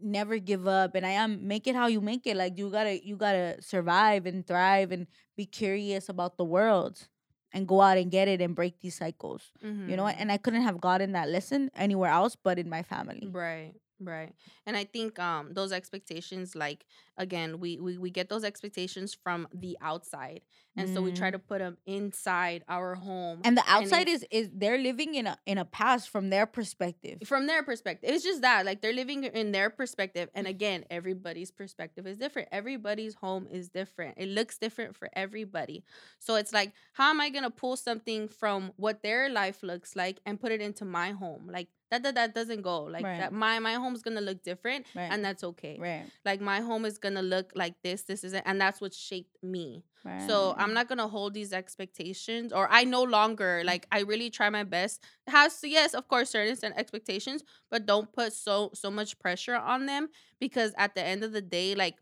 [0.00, 2.36] never give up and I am make it how you make it.
[2.36, 5.06] Like you gotta you gotta survive and thrive and
[5.36, 7.08] be curious about the world
[7.52, 9.52] and go out and get it and break these cycles.
[9.86, 10.04] You know?
[10.04, 10.16] Mhm.
[10.18, 13.28] And I couldn't have gotten that lesson anywhere else but in my family.
[13.30, 14.32] Right, right.
[14.66, 16.86] And I think um those expectations, like
[17.16, 20.42] again, we we we get those expectations from the outside,
[20.76, 21.32] and so we try Mm.
[21.32, 23.40] to put them inside our home.
[23.44, 26.46] And the outside it's- is is they're living in a in a past from their
[26.46, 27.18] perspective.
[27.26, 31.50] from their perspective it's just that like they're living in their perspective and again everybody's
[31.50, 35.84] perspective is different everybody's home is different it looks different for everybody
[36.18, 39.96] so it's like how am i going to pull something from what their life looks
[39.96, 43.20] like and put it into my home like that that, that doesn't go like Right.
[43.20, 45.08] that my my home's to look different Right.
[45.10, 46.04] and that's okay Right.
[46.24, 49.36] like my home is to look like this this is it and that's what shaped
[49.42, 50.26] me Right.
[50.26, 53.64] so I'm not gonna hold these expectations, or I no longer mm.
[53.64, 53.86] like.
[53.90, 55.02] I really try my best.
[55.26, 59.18] It has to yes, of course, certain certain expectations, but don't put so so much
[59.18, 60.08] pressure on them
[60.40, 61.96] because at the end of the day, like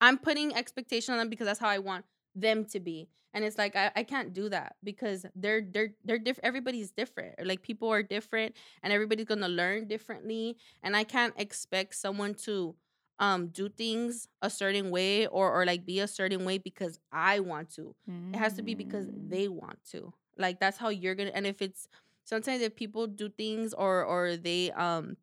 [0.00, 3.58] I'm putting expectation on them because that's how I want them to be, and it's
[3.58, 6.46] like I, I can't do that because they're they're they're different.
[6.46, 7.34] Everybody's different.
[7.44, 12.74] Like people are different, and everybody's gonna learn differently, and I can't expect someone to
[13.18, 17.40] um do things a certain way or or like be a certain way because I
[17.40, 17.94] want to.
[18.32, 19.30] It has to be because Mm.
[19.30, 20.12] they want to.
[20.36, 21.88] Like that's how you're gonna and if it's
[22.24, 25.16] sometimes if people do things or or they um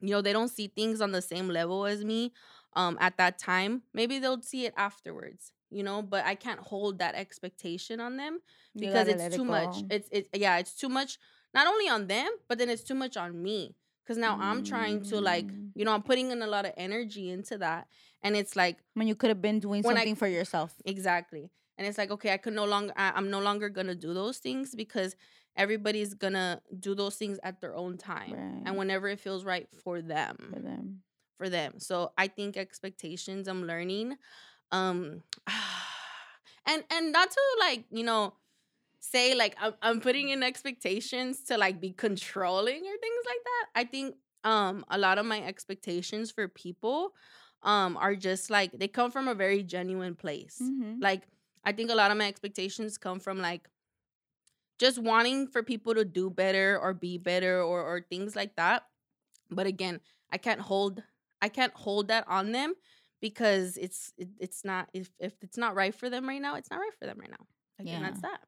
[0.00, 2.32] you know they don't see things on the same level as me
[2.74, 5.52] um at that time, maybe they'll see it afterwards.
[5.72, 8.40] You know, but I can't hold that expectation on them
[8.76, 9.76] because it's it too much.
[9.90, 11.18] It's it's yeah, it's too much
[11.54, 13.74] not only on them, but then it's too much on me.
[14.06, 15.70] Cause now I'm trying to like, Mm.
[15.76, 17.86] you know, I'm putting in a lot of energy into that.
[18.22, 20.74] And it's like when you could have been doing When I- something for yourself.
[20.84, 21.50] Exactly.
[21.78, 24.38] And it's like, okay, I could no longer, I, I'm no longer gonna do those
[24.38, 25.14] things because
[25.56, 28.62] everybody's gonna do those things at their own time Right.
[28.66, 31.02] and whenever it feels right for them, for them.
[31.38, 31.78] for them.
[31.78, 34.16] So I think expectations I'm learning,
[34.72, 35.22] um,
[36.66, 38.34] and and not to like you know
[39.00, 43.66] say like I'm, I'm putting in expectations to like be controlling or things like that.
[43.74, 47.14] I think um a lot of my expectations for people
[47.62, 50.98] um are just like they come from a very genuine place Mhm.
[51.00, 51.22] like
[51.64, 53.68] i think a lot of my expectations come from like
[54.78, 58.84] just wanting for people to do better or be better or or things like that
[59.50, 61.02] but again i can't hold
[61.42, 62.74] i can't hold that on them
[63.22, 66.70] because it's it, it's not if if it's not right for them right now it's
[66.70, 67.46] not right for them right now.
[67.80, 68.40] Again that's that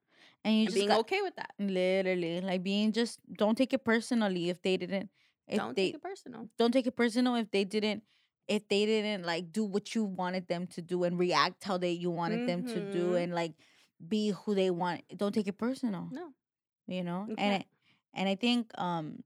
[0.44, 1.52] And you and just being got, okay with that.
[1.58, 5.08] literally like being just don't take it personally if they didn't
[5.48, 6.48] if don't they take it personal.
[6.58, 8.02] don't take it personal if they didn't
[8.48, 11.92] if they didn't like do what you wanted them to do and react how they
[11.92, 13.22] you wanted them to do Mhm.
[13.24, 13.54] and like
[14.06, 16.32] be who they want don't take it personal no.
[16.86, 17.24] you know?
[17.28, 17.66] You and can't.
[18.14, 19.22] And i think um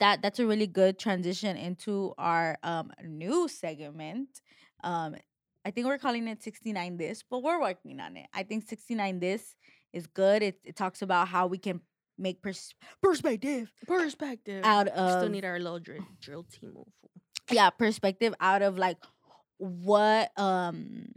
[0.00, 4.28] that that's a really good transition into our um new segment.
[4.84, 5.16] Um
[5.64, 8.26] I think we're calling it 69 this, but we're working on it.
[8.32, 9.56] I think 69 this
[9.92, 10.42] is good.
[10.42, 11.80] It it talks about how we can
[12.16, 14.64] make pers- perspective Perspective.
[14.64, 16.86] out of We Still need our little drill, drill team move.
[17.50, 18.98] yeah, perspective out of like
[19.58, 21.12] what um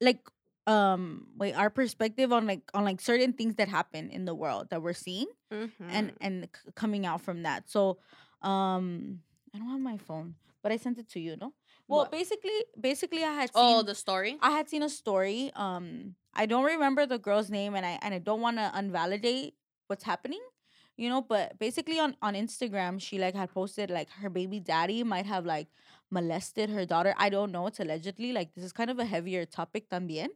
[0.00, 0.20] like
[0.66, 4.68] um like our perspective on like on like certain things that happen in the world
[4.70, 5.90] that we're seeing Mm-hmm.
[5.90, 7.98] and and c- coming out from that so
[8.42, 9.18] um
[9.54, 11.52] i don't have my phone but i sent it to you no
[11.88, 12.12] well What?
[12.12, 14.38] basically basically i had seen oh, the story.
[14.40, 18.14] i had seen a story um i don't remember the girl's name and i and
[18.14, 19.54] i don't want to unvalidate
[19.88, 20.40] what's happening
[20.96, 25.02] you know but basically on on instagram she like had posted like her baby daddy
[25.02, 25.66] might have like
[26.10, 29.44] molested her daughter i don't know it's allegedly like this is kind of a heavier
[29.44, 30.28] topic también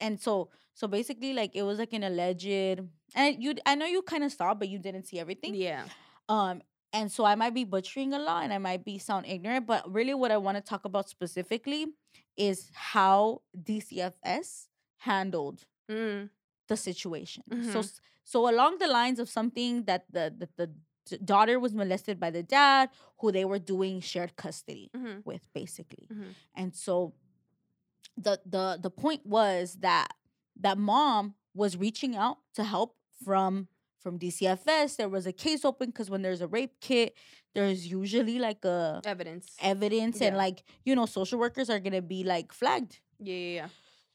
[0.00, 2.80] and so so basically like it was like an alleged
[3.14, 5.84] and you i know you kind of saw but you didn't see everything yeah.
[6.28, 9.66] um and so i might be butchering a lot and i might be sound ignorant
[9.66, 11.86] but really what i want to talk about specifically
[12.36, 16.30] is how dcfs handled Mm.
[16.68, 17.84] the situation so Mhm.
[17.84, 20.68] s- so along the lines of something that the the, the
[21.24, 25.20] daughter was molested by the dad who they were doing shared custody Mm-hmm.
[25.24, 26.34] with basically Mhm.
[26.54, 27.12] and so
[28.16, 30.08] the the the point was that
[30.60, 33.68] that mom was reaching out to help from
[34.02, 34.96] from DCFS.
[34.96, 37.14] There was a case open because when there's a rape kit,
[37.54, 39.54] there's usually like a Evidence.
[39.60, 43.00] evidence and like you know social workers are gonna be like flagged.
[43.18, 43.68] yeah, yeah, yeah.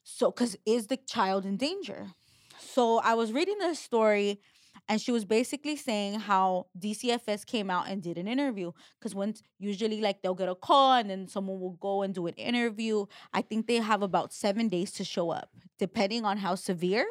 [0.04, 2.14] So because is the child in danger?
[2.60, 4.40] So I was reading this story.
[4.88, 8.72] And she was basically saying how DCFS came out and did an interview.
[9.00, 12.28] Because once usually like they'll get a call and then someone will go and do
[12.28, 13.06] an interview.
[13.34, 17.06] I think they have about seven days to show up, depending on how severe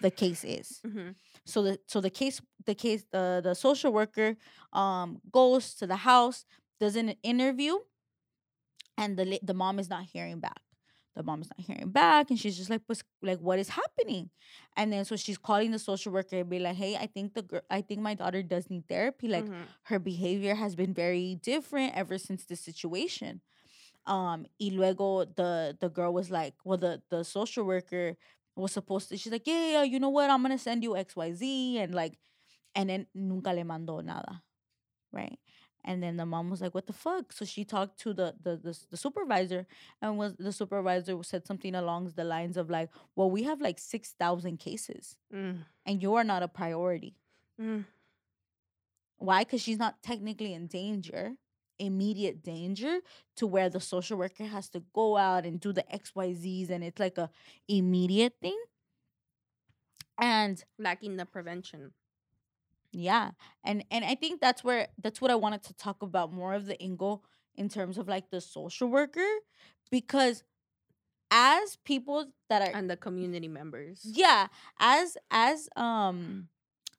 [0.00, 0.80] the case is.
[0.86, 1.10] Mm-hmm.
[1.44, 4.36] So the so the case the case the the social worker
[4.72, 6.44] um goes to the house,
[6.78, 7.76] does an interview,
[8.96, 10.60] and the the mom is not hearing back.
[11.20, 14.30] The mom is not hearing back, and she's just like, "What's like what is happening?"
[14.76, 17.42] And then so she's calling the social worker and be like, "Hey, I think the
[17.42, 19.28] girl, I think my daughter does need therapy.
[19.28, 19.74] Like Mhm.
[19.84, 23.42] her behavior has been very different ever since this situation."
[24.06, 28.16] Um, y luego the the girl was like, well, the the social worker
[28.56, 29.16] was supposed to.
[29.18, 30.30] She's like, yeah, yeah, yeah, you know what?
[30.30, 32.18] I'm gonna send you X Y Z, and like,
[32.74, 34.42] and then nunca le mandó nada,
[35.12, 35.38] right?
[35.84, 38.56] And then the mom was like, "What the fuck?" So she talked to the the
[38.56, 39.66] the, the supervisor,
[40.02, 43.78] and was the supervisor said something along the lines of like, "Well, we have like
[43.78, 45.64] six thousand cases, Mm.
[45.86, 47.16] and you are not a priority.
[47.60, 47.84] Mm.
[49.18, 49.44] Why?
[49.44, 51.36] Because she's not technically in danger,
[51.78, 53.00] immediate danger,
[53.36, 56.70] to where the social worker has to go out and do the X Y Z's,
[56.70, 57.30] and it's like a
[57.68, 58.58] immediate thing.
[60.18, 61.92] And Lacking the prevention.
[62.92, 63.30] Yeah,
[63.64, 66.66] and and I think that's where that's what I wanted to talk about more of
[66.66, 67.24] the angle
[67.54, 69.28] in terms of like the social worker,
[69.90, 70.42] because
[71.30, 74.00] as people that are And the community members.
[74.04, 74.48] yeah,
[74.78, 76.48] as as um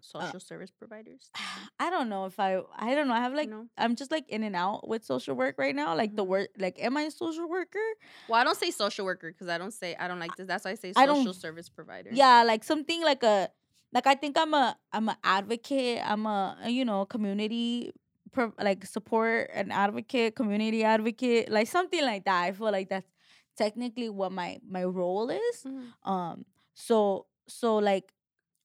[0.04, 1.30] Social service providers.
[1.80, 3.14] I don't know if I I don't know.
[3.14, 3.68] I have like No?
[3.78, 5.96] I'm just like in and out with social work right now.
[5.96, 6.28] Like the Mhm.
[6.28, 7.86] word like am I a social worker?
[8.28, 10.48] Well, I don't say social worker because I don't say I don't like this.
[10.48, 12.10] That's why I say I don't- social service provider.
[12.12, 13.52] Yeah, like something like a
[13.94, 16.02] like I think I'm a I'm an advocate.
[16.04, 17.92] I'm a uh, you know community
[18.60, 22.44] like support an advocate, community advocate, like something like that.
[22.44, 23.08] I feel like that's
[23.58, 25.64] technically what my my role is.
[25.66, 25.92] Mhm.
[26.04, 28.14] Um so so like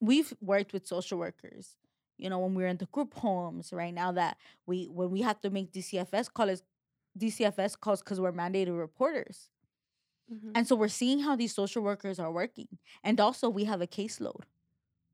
[0.00, 1.76] we've worked with social workers.
[2.18, 5.40] You know, when we're in the group homes right now that we when we have
[5.42, 6.62] to make DCFS calls
[7.18, 9.50] DCFS calls because we're mandated reporters.
[10.32, 10.52] Mhm.
[10.54, 12.68] And so we're seeing how these social workers are working.
[13.02, 14.44] And also we have a caseload.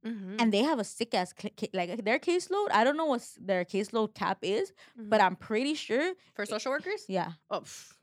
[0.04, 0.40] Mhm.
[0.40, 2.68] And they have a sick ass cl- ca- like their caseload.
[2.72, 4.72] I don't know what their caseload cap is,
[5.08, 5.22] but Mhm.
[5.22, 7.04] I'm pretty sure for social workers.
[7.08, 7.32] yeah.
[7.50, 7.94] Oh, pff,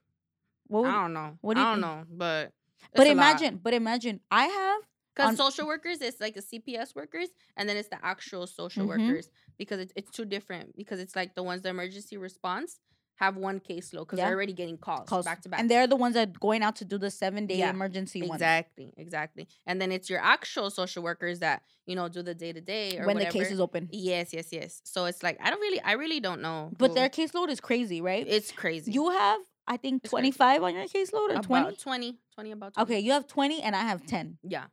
[0.68, 1.38] What would- I don't know.
[1.42, 1.82] what do you I don't think?
[1.82, 2.54] know, but
[2.96, 4.82] but imagine, but imagine I have
[5.16, 8.88] because social workers it's like the CPS workers, and then it's the actual social Mhm.
[8.88, 10.76] workers because it's it's two different.
[10.76, 12.80] Because it's like the ones the emergency response
[13.20, 14.26] have one caseload because Yeah.
[14.26, 15.60] they're already getting calls, calls back to back.
[15.60, 18.22] and they're the ones that are going out to do the seven day Yeah, emergency
[18.22, 19.48] ones exactly, exactly.
[19.66, 22.98] And then it's your actual social workers that you know do the day to day
[22.98, 23.34] or when whatever.
[23.34, 23.90] the case is open.
[23.92, 24.82] Yes, yes, yes.
[24.86, 26.72] So it's like I don't really, I really don't know.
[26.78, 28.26] But who- their caseload is crazy, right?
[28.28, 28.92] it's crazy.
[28.92, 30.32] you have I think It's crazy.
[30.32, 31.76] 25 on your caseload or about 20?
[31.76, 32.84] 20, 20 about 20.
[32.86, 34.40] Okay, you have 20 and I have 10.
[34.44, 34.66] Yeah.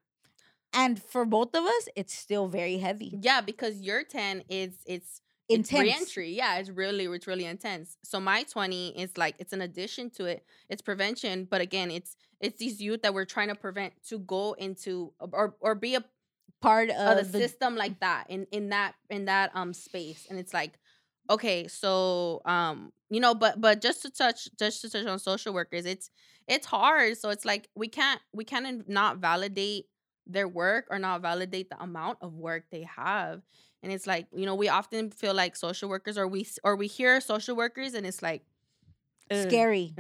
[0.73, 3.19] And for both of us, it's still very heavy.
[3.21, 5.63] Yeah, because your 10 is it's Intense.
[5.63, 6.33] It's reentry.
[6.33, 7.97] Yeah, it's really it's really intense.
[8.03, 10.45] So my 20 is like it's an addition to it.
[10.69, 14.55] It's prevention, but again, it's it's these youth that we're trying to prevent to go
[14.55, 16.05] into or or be a
[16.61, 20.27] part of of the, the system like that in in that in that um space
[20.31, 20.79] and it's like
[21.29, 25.53] okay so um you know but but just to touch just to touch on social
[25.53, 26.11] workers it's
[26.49, 29.87] it's hard so it's like we can't we can't not validate
[30.27, 33.43] their work or not validate the amount of work they have
[33.83, 36.87] and it's like you know we often feel like social workers or we or we
[36.87, 38.45] hear social workers and it's like
[39.33, 39.99] scary.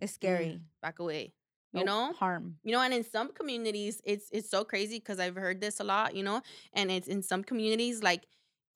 [0.00, 0.62] It's ugh, scary.
[0.82, 1.34] back away
[1.72, 2.58] you Nope, know harm.
[2.62, 5.84] you know and in some communities it's it's so crazy because i've heard this a
[5.84, 8.26] lot you know and it's in some communities like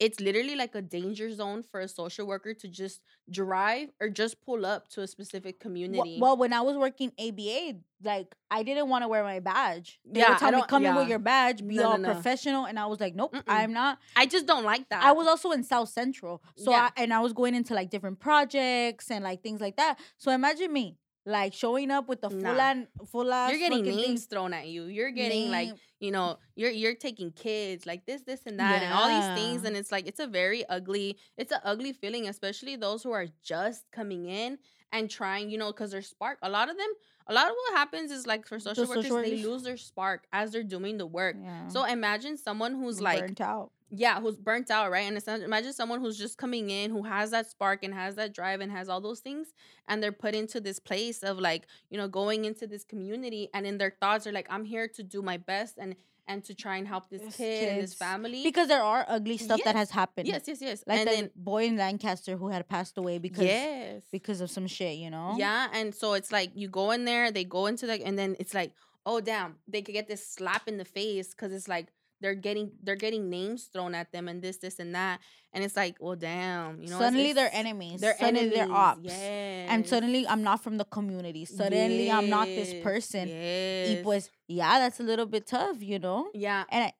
[0.01, 4.41] it's literally like a danger zone for a social worker to just drive or just
[4.45, 8.89] pull up to a specific community Well, when I was working ABA, like I didn't
[8.89, 10.01] want to wear my badge.
[10.05, 12.13] They Yeah, would me come in with your badge, be No, no, all no.
[12.15, 13.43] professional, and I was like, nope, Mm-mm.
[13.47, 13.99] I'm not.
[14.17, 16.91] i just don't like that I was also in South Central, so Yeah.
[16.97, 19.99] I, and I was going into like different projects and like things like that.
[20.19, 22.71] So imagine me like showing up with the full Nah.
[22.71, 24.29] on full ass you're getting names thing.
[24.31, 28.41] thrown at you you're getting like you know you're you're taking kids like this this
[28.47, 31.61] and that and all these things and it's like it's a very ugly it's an
[31.65, 34.59] ugly feeling especially those who are just coming in
[34.93, 36.91] and trying you know because they're spark a lot of them
[37.27, 40.25] a lot of what happens is like for social social workers they lose their spark
[40.33, 41.69] as they're doing the work Yeah.
[41.69, 43.71] so imagine someone who's like burnt out.
[43.97, 45.07] Yeah who's burnt out right?
[45.07, 48.17] And it's not, imagine someone who's just coming in who has that spark and has
[48.17, 49.49] that drive and has all those things
[49.89, 53.67] and they're put into this place of like you know going into this community and
[53.67, 56.77] in their thoughts are like i'm here to do my best and and to try
[56.77, 58.43] and help this This kid and this family.
[58.43, 60.27] Because there are ugly stuff that has happened.
[60.27, 60.85] yes yes yes.
[60.87, 64.03] Like and the then boy in Lancaster who had passed away because yes.
[64.11, 65.35] because of some shit, you know?
[65.37, 68.37] yeah and so it's like you go in there they go into the and then
[68.39, 68.73] it's like
[69.07, 71.89] oh damn they could get this slap in the face because it's like
[72.21, 75.21] they're getting they're getting names thrown at them and this this and that
[75.53, 78.01] and it's like well damn you know suddenly they're enemies.
[78.01, 79.01] they're suddenly enemies they're ops.
[79.03, 79.69] yes.
[79.71, 81.45] And suddenly I'm not from the community.
[81.45, 83.29] Suddenly I'm not this Yes, person.
[83.29, 84.03] Y yes.
[84.03, 86.31] pues, yeah, that's a little bit tough, you know?
[86.35, 86.93] yeah And I,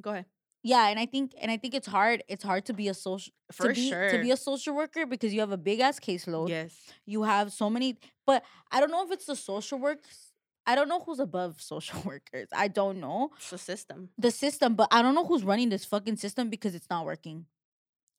[0.00, 0.26] go ahead
[0.66, 2.24] yeah, and I think and I think it's hard.
[2.26, 5.04] It's hard to be a social for to be sure to be a social worker
[5.04, 6.48] because you have a big ass caseload.
[6.48, 6.72] yes
[7.04, 10.23] You have so many but I don't know if it's the social works.
[10.66, 12.48] I don't know who's above social workers.
[12.52, 13.30] I don't know.
[13.36, 16.74] it's a system The system, but I don't know who's running this fucking system because
[16.74, 17.46] it's not working.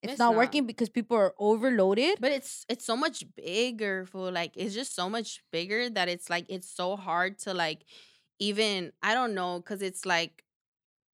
[0.04, 0.38] It's, It's not, not.
[0.38, 2.20] working because people are overloaded.
[2.22, 6.30] but it's it's so much bigger for like it's just so much bigger that it's
[6.30, 7.82] like it's so hard to like
[8.40, 10.44] even i don't know because it's like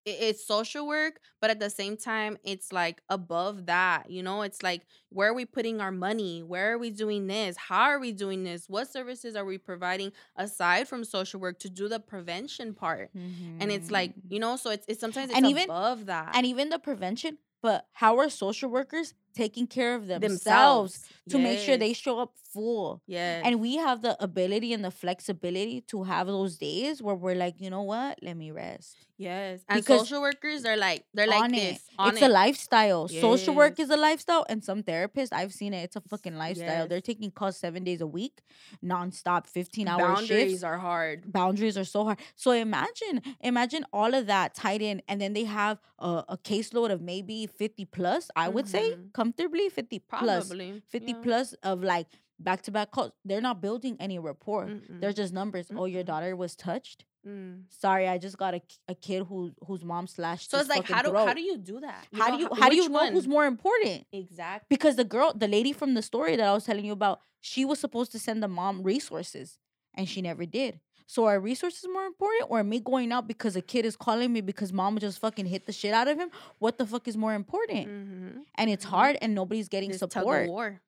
[0.05, 4.63] it's social work but at the same time it's like above that you know it's
[4.63, 6.41] like where are we putting our money?
[6.41, 7.57] Where are we doing this?
[7.57, 8.69] How are we doing this?
[8.69, 13.11] What services are we providing aside from social work to do the prevention part?
[13.13, 14.31] And it's like Mhm.
[14.33, 16.31] you know so it's, it's sometimes it's And even- above that.
[16.35, 21.59] and even the prevention, but how are social workers taking care of themselves, to make
[21.59, 23.01] sure they show up full?
[23.07, 23.41] Yeah.
[23.43, 27.55] And we have the ability and the flexibility to have those days where we're like,
[27.59, 28.19] you know what?
[28.21, 28.97] Let me rest.
[29.21, 31.81] yes and because social workers they're like they're like this it.
[31.99, 32.25] on it's it.
[32.25, 33.07] a lifestyle.
[33.07, 35.83] Social work is a lifestyle, and some therapists I've seen it.
[35.83, 36.87] It's a fucking lifestyle.
[36.87, 38.41] They're taking calls seven days a week,
[38.83, 40.63] nonstop, fifteen hour boundaries shifts.
[40.63, 42.19] are hard Boundaries are so hard.
[42.35, 46.91] So imagine, imagine all of that tied in, and then they have a, a caseload
[46.91, 48.29] of maybe fifty plus.
[48.35, 49.13] I would say Mhm.
[49.21, 51.17] Comfortably fifty plus, probably 50 yeah.
[51.23, 52.07] plus of like
[52.39, 53.11] back to back calls.
[53.23, 54.65] They're not building any rapport.
[54.65, 55.15] They're Mm-mm.
[55.15, 55.67] just numbers.
[55.75, 57.05] Oh, your daughter was touched.
[57.27, 57.65] Mm.
[57.69, 60.49] Sorry, I just got a, a kid who whose mom slashed.
[60.49, 62.75] so it's like how do how do you do that how do you how do
[62.75, 64.07] you know who's more important?
[64.11, 67.21] exactly Because the girl, the lady from the story that I was telling you about,
[67.39, 69.59] she was supposed to send the mom resources,
[69.93, 70.79] and she never did.
[71.07, 74.41] So are resources more important, or me going out because a kid is calling me
[74.41, 76.29] because mom just fucking hit the shit out of him?
[76.59, 77.87] What the fuck is more important?
[77.87, 78.39] mm-hmm.
[78.55, 78.89] And it's Mhm.
[78.89, 80.47] hard, and nobody's getting this support.
[80.49, 80.81] war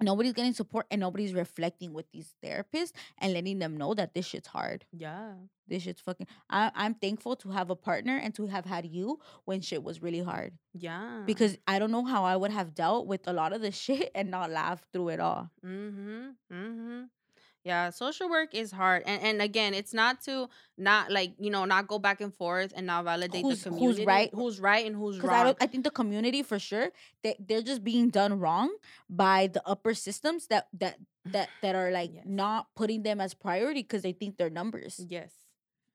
[0.00, 4.26] Nobody's getting support, and nobody's reflecting with these therapists and letting them know that this
[4.26, 4.84] shit's hard.
[4.90, 5.34] yeah
[5.68, 6.26] This shit's fucking.
[6.50, 10.02] I, I'm thankful to have a partner and to have had you when shit was
[10.02, 10.58] really hard.
[10.74, 13.70] yeah because I don't know how I would have dealt with a lot of the
[13.84, 15.50] shit and not laugh through it all.
[15.64, 16.30] Mm-hmm.
[16.52, 17.02] Mm-hmm.
[17.64, 19.04] Yeah, social work is hard.
[19.06, 22.72] And and again, it's not to not like, you know, not go back and forth
[22.74, 24.04] and not validate Who's- the who's community.
[24.06, 24.30] right?
[24.34, 25.34] Who's right and who's wrong.
[25.36, 26.90] I don't, I think the community for sure
[27.22, 28.74] they they're just being done wrong
[29.08, 32.24] by the upper systems that that that that are like Yes.
[32.26, 34.98] not putting them as priority because they think they're numbers.
[35.08, 35.30] Yes.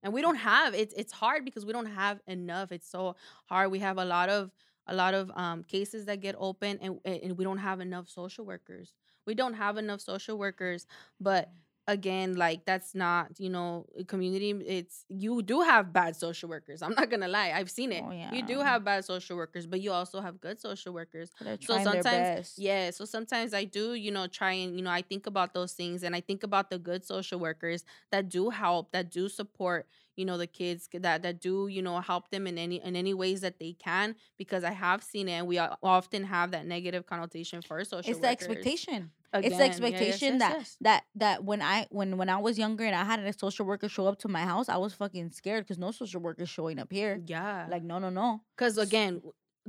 [0.04, 2.72] And we don't have it's it's hard because we don't have enough.
[2.72, 3.72] It's so hard.
[3.72, 4.52] We have a lot of
[4.88, 8.46] a lot of um cases that get open and and we don't have enough social
[8.46, 8.94] workers.
[9.28, 10.88] We don't have enough social workers,
[11.20, 11.58] but mm-hmm.
[11.90, 16.94] again like that's not you know community it's you do have bad social workers i'm
[17.00, 18.04] not gonna lie i've seen it.
[18.06, 21.32] Oh, you do have bad social workers but you also have good social workers.
[21.62, 25.28] So sometimes- yeah, so sometimes I do, you know, try and, you know, I think
[25.28, 29.12] about those things and I think about the good social workers that do help, that
[29.12, 32.82] do support, you know the kids that that do you know help them in any
[32.84, 36.52] in any ways that they can because I have seen it and we often have
[36.52, 39.12] that negative connotation for social it's the expectation.
[39.34, 42.38] Again, it's the yeah, yes, expectation yes, that that that when I when when I
[42.38, 44.94] was younger and I had a social worker show up to my house, I was
[44.94, 47.22] fucking scared because no social worker is showing up here.
[47.28, 48.42] yeah Like no no no.
[48.56, 49.22] because again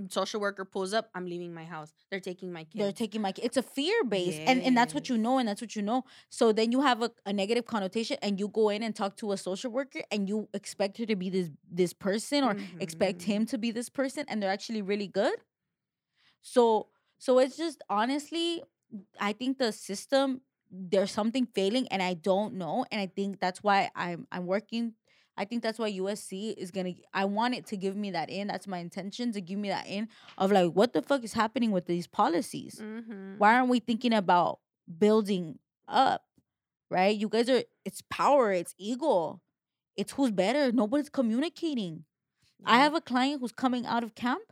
[0.08, 3.32] social worker pulls up i'm leaving my house they're taking my kids They're taking my
[3.32, 5.82] ki- it's a fear base and and that's what you know and that's what you
[5.82, 6.04] know.
[6.30, 9.32] So then you have a, a negative connotation and you go in and talk to
[9.32, 13.24] a social worker and you expect her to be this this person or expect Mhm.
[13.24, 15.34] him to be this person and they're actually really good.
[16.40, 16.88] So
[17.18, 18.62] so it's just honestly
[19.20, 23.62] I think the system there's something failing and I don't know and I think that's
[23.62, 24.94] why I'm I'm working
[25.38, 26.94] I think that's why USC is gonna.
[27.14, 28.48] I want it to give me that in.
[28.48, 31.70] That's my intention to give me that in of like, what the fuck is happening
[31.70, 32.80] with these policies?
[32.82, 33.38] Mhm.
[33.38, 34.58] Why aren't we thinking about
[34.98, 36.24] building up?
[36.90, 37.16] Right?
[37.16, 37.62] You guys are.
[37.84, 38.50] It's power.
[38.52, 39.40] It's ego.
[39.96, 40.72] It's who's better.
[40.72, 42.04] Nobody's communicating.
[42.64, 44.42] I have a client who's coming out of camp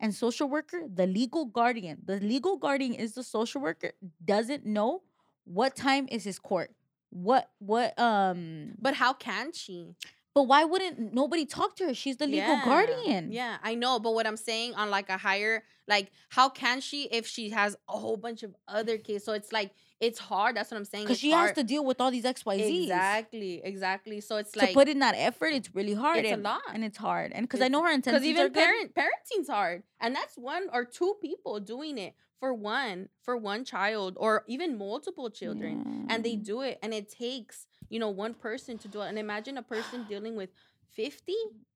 [0.00, 1.98] and social worker, the legal guardian.
[2.04, 3.92] The legal guardian is the social worker,
[4.24, 5.02] doesn't know
[5.44, 6.70] what time is his court.
[7.10, 9.94] What what um but how can she
[10.34, 11.94] but why wouldn't nobody talk to her?
[11.94, 13.30] She's the legal Yeah, guardian.
[13.30, 14.00] Yeah, I know.
[14.00, 17.76] But what I'm saying on like a higher, like, how can she if she has
[17.88, 19.24] a whole bunch of other kids?
[19.24, 19.70] So it's like
[20.00, 20.56] it's hard.
[20.56, 21.04] That's what I'm saying.
[21.04, 21.48] Because she hard.
[21.48, 22.82] has to deal with all these XYZs.
[22.82, 24.20] Exactly, exactly.
[24.20, 26.18] So it's like To put in that effort, it's really hard.
[26.18, 26.62] It's a lot.
[26.72, 27.32] And it's hard.
[27.32, 28.54] And because I know her intentions because even good.
[28.54, 32.14] parent parenting's hard, and that's one or two people doing it
[32.44, 37.08] for one for one child or even multiple children, and they do it, and it
[37.08, 39.08] takes you know one person to do it.
[39.08, 40.50] And imagine a person dealing with
[40.92, 41.32] 50,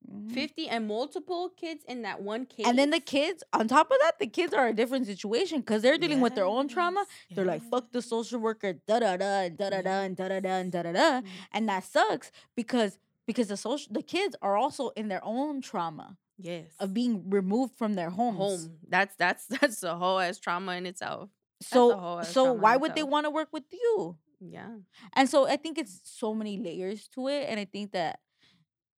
[0.08, 0.32] Mhm.
[0.32, 2.66] 50 and multiple kids in that one case.
[2.66, 5.80] And then the kids, on top of that, the kids are a different situation because
[5.82, 7.00] they're dealing with their own trauma.
[7.06, 10.16] Yes, They're like, fuck the social worker, da da da, and da da da, and
[10.16, 11.10] da da da, and da da da.
[11.54, 16.16] And that sucks because because the social the kids are also in their own trauma
[16.40, 16.66] Yes.
[16.78, 18.38] of being removed from their homes.
[18.38, 18.78] home.
[18.88, 21.30] That's that's that's a whole ass trauma in itself.
[21.60, 24.16] So so why would they want to work with you?
[24.40, 24.70] Yeah.
[25.14, 28.20] And so I think it's so many layers to it, and I think that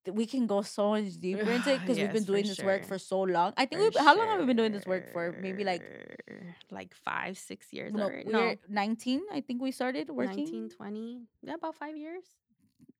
[0.07, 2.97] we can go so much deeper into it because we've been doing this work for
[2.97, 3.53] so long.
[3.57, 5.35] I think we how long have we been doing this work for?
[5.41, 5.83] Maybe like
[6.69, 8.29] like five, six years no, already.
[8.29, 9.21] No, 19.
[9.31, 11.21] I think we started working 19, 20.
[11.43, 12.23] Yeah, about five years.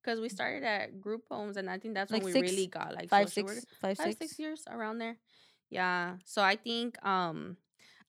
[0.03, 2.67] Because we started at group homes, and I think that's Like when we six- really
[2.67, 4.17] got like five, six, work- five, five, six.
[4.19, 5.17] six years around there.
[5.69, 6.17] Yeah.
[6.25, 7.57] So I think um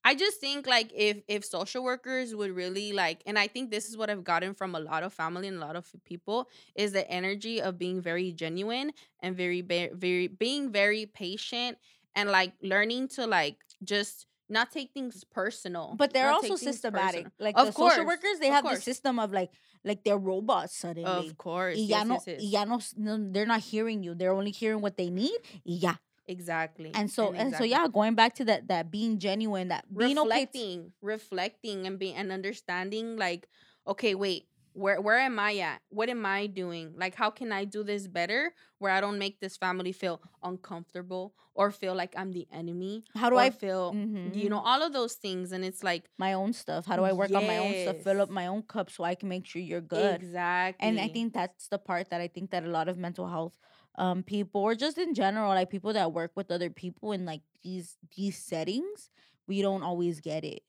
[0.04, 3.88] I just think like if if social workers would really like and I think this
[3.88, 6.90] is what I've gotten from a lot of family and a lot of people is
[6.92, 11.78] the energy of being very genuine and very very, very being very patient
[12.16, 15.94] and like learning to like just not take things personal.
[15.96, 17.24] But they're not also systematic.
[17.24, 17.32] personal.
[17.38, 19.50] Like Of the course, social workers, they of have the system of like
[19.84, 21.28] like they're robots suddenly.
[21.28, 21.76] Of course.
[21.76, 22.94] Y ya yes, no, yes, yes.
[22.96, 24.14] no, no, they're not hearing you.
[24.14, 25.36] They're only hearing what they need.
[25.64, 25.96] Yeah.
[26.28, 26.92] Exactly.
[26.94, 27.70] And so and, so exactly.
[27.70, 30.28] yeah, going back to that that being genuine, that being okay.
[30.28, 33.48] reflecting reflecting and being and understanding like
[33.86, 37.64] okay wait where where am i at what am i doing like how can i
[37.64, 42.32] do this better where i don't make this family feel uncomfortable or feel like i'm
[42.32, 44.48] the enemy how do I feel you Mhm.
[44.48, 46.86] know all of those things and it's like my own stuff?
[46.86, 47.98] How do I work on my own stuff?
[47.98, 50.24] Fill up my own cup so I can make sure you're good.
[50.24, 53.28] exactly And I think that's the part that I think that a lot of mental
[53.28, 53.58] health
[53.96, 57.42] um people or just in general, like people that work with other people in like
[57.62, 59.10] these these settings,
[59.48, 60.62] we don't always get it.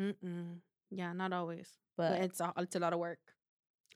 [0.00, 0.60] Mm-mm.
[0.90, 3.20] yeah not always but, But it's a, it's a lot of work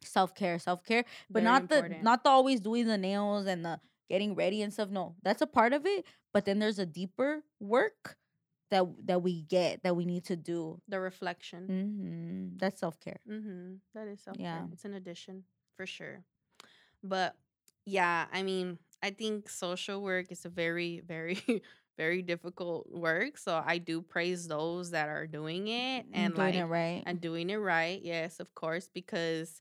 [0.06, 1.04] self care, self care.
[1.30, 1.98] But Very not important.
[2.00, 4.90] the not the always doing the nails and the getting ready and stuff.
[4.90, 6.04] No, that's a part of it.
[6.32, 8.16] But then there's a deeper work
[8.70, 10.80] that that we get that we need to do.
[10.88, 13.20] the reflection hmm That's self care.
[13.28, 13.74] Mm-hmm.
[13.94, 14.64] That is self Yeah.
[14.72, 15.44] It's an addition
[15.76, 16.24] for sure.
[17.02, 17.36] But
[17.84, 21.38] yeah, I mean, I think social work is a very, very,
[21.98, 23.36] very difficult work.
[23.36, 27.02] So I do praise those that are doing it and doing like it right.
[27.06, 28.00] and doing it right.
[28.02, 29.60] Yes, of course, because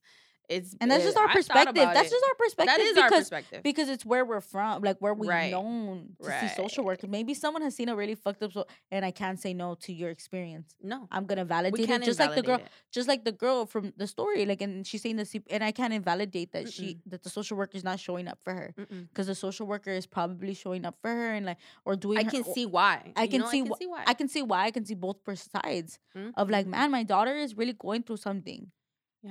[0.57, 1.75] it's And that's just our I've perspective.
[1.75, 2.11] That's it.
[2.11, 3.63] just our perspective that is because our perspective.
[3.63, 5.51] because it's where we're from, like where we've Right.
[5.51, 7.01] known to see social Right.
[7.03, 7.09] work.
[7.09, 9.91] Maybe someone has seen a really fucked up, so, and I can't say no to
[9.93, 10.75] your experience.
[10.81, 12.67] no, I'm gonna validate it, just like the girl, it.
[12.91, 14.45] just like the girl from the story.
[14.45, 17.01] Like, and she's saying the C- and I can't invalidate that she Mm-mm.
[17.11, 18.75] that the social worker is not showing up for her
[19.09, 22.17] because the social worker is probably showing up for her and like or doing.
[22.19, 23.11] I her- can see why.
[23.15, 24.03] I can know, see I can wh- see why.
[24.07, 24.63] I can see why.
[24.65, 26.29] I can see both sides hmm?
[26.35, 28.71] of like, man, my daughter is really going through something,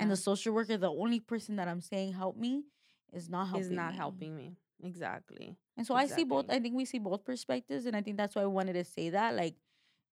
[0.00, 2.64] and the social worker, the only person that I'm saying help me,
[3.12, 3.62] is not helping.
[3.64, 3.96] is not me.
[3.96, 5.56] helping me exactly.
[5.76, 6.46] And so I see both.
[6.50, 9.10] I think we see both perspectives, and I think that's why I wanted to say
[9.10, 9.34] that.
[9.34, 9.54] Like,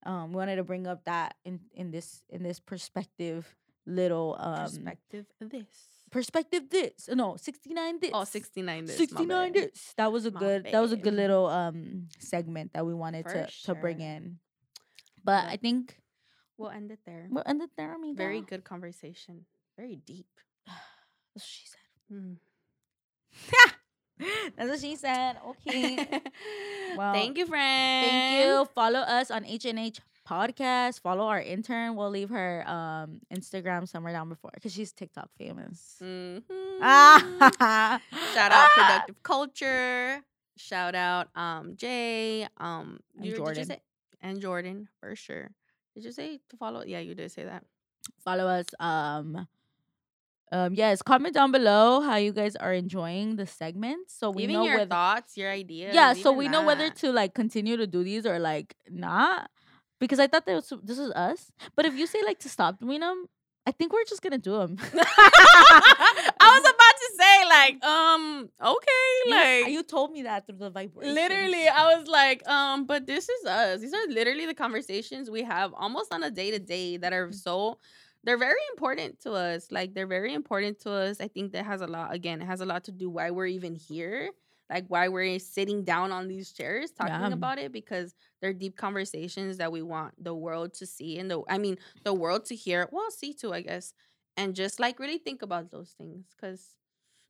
[0.07, 3.55] um, we wanted to bring up that in in this in this perspective
[3.87, 5.66] little um Perspective this.
[6.11, 8.97] perspective this no 69 this Oh, 69 this.
[8.97, 9.55] 69 bad.
[9.55, 12.93] this that was a My good that was a good little um segment that we
[12.95, 14.39] wanted For to to bring in
[15.24, 15.97] but But- i think
[16.59, 17.26] We'll end it there.
[17.31, 18.16] we'll end it there amiga.
[18.18, 19.47] Very good conversation.
[19.81, 20.26] Very deep.
[20.66, 20.76] that's
[21.33, 21.78] what she said
[22.12, 22.37] Mm.
[24.57, 26.20] that's what she said okay
[26.99, 28.07] Well, thank you, friend.
[28.11, 28.66] Thank you.
[28.74, 31.01] Follow us on HNH podcast.
[31.01, 31.95] Follow our intern.
[31.95, 35.97] We'll leave her um Instagram somewhere down before because she's TikTok famous.
[36.03, 36.43] Mhm.
[36.83, 38.01] Ah.
[38.35, 40.20] Shout out productive culture.
[40.59, 42.47] Shout out um Jay.
[42.59, 43.64] Um And you Jordan.
[43.66, 43.83] say-
[44.20, 45.49] and Jordan for sure.
[45.95, 46.83] Did you say to follow?
[46.85, 47.64] Yeah, you did say that.
[48.24, 48.66] Follow us.
[48.81, 49.47] Um
[50.53, 54.14] um yes, comment down below how you guys are enjoying the segments.
[54.18, 55.94] So we Even know your whether thoughts, your ideas.
[55.94, 59.51] Yeah, so we know whether to like continue to do these or like not.
[60.01, 61.53] Because I thought that was, this was us.
[61.76, 63.26] But if you say like to stop doing them,
[63.66, 64.76] I think we're just gonna do them.
[64.94, 70.70] I was about to say like, um, okay, like you told me that through the
[70.70, 71.14] vibration.
[71.14, 73.80] literally, I was like, um, but this is us.
[73.80, 77.30] These are literally the conversations we have almost on a day to day that are
[77.32, 77.78] so.
[78.24, 79.68] They're very important to us.
[79.70, 81.20] Like they're very important to us.
[81.20, 82.12] I think that has a lot.
[82.14, 84.30] Again, it has a lot to do why we're even here.
[84.68, 87.32] Like why we're sitting down on these chairs talking Yeah.
[87.32, 91.42] about it because they're deep conversations that we want the world to see and the
[91.48, 92.88] I mean the world to hear.
[92.92, 93.94] Well, see too, I guess.
[94.36, 96.76] And just like really think about those things because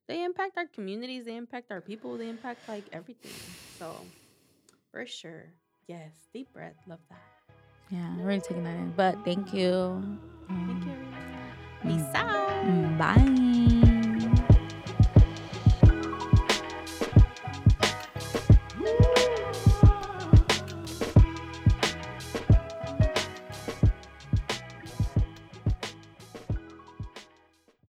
[0.07, 3.33] they impact our communities, they impact our people, they impact like everything.
[3.79, 3.97] So
[4.91, 5.47] for sure.
[5.87, 6.77] Yes, deep breath.
[6.87, 7.30] Love that.
[7.91, 8.93] Yeah, I'm really taking that in.
[8.97, 10.03] But thank you.
[10.49, 10.91] Thank Um,
[11.85, 11.91] you.
[11.91, 12.49] Peace out.
[12.65, 13.50] mm, Bye.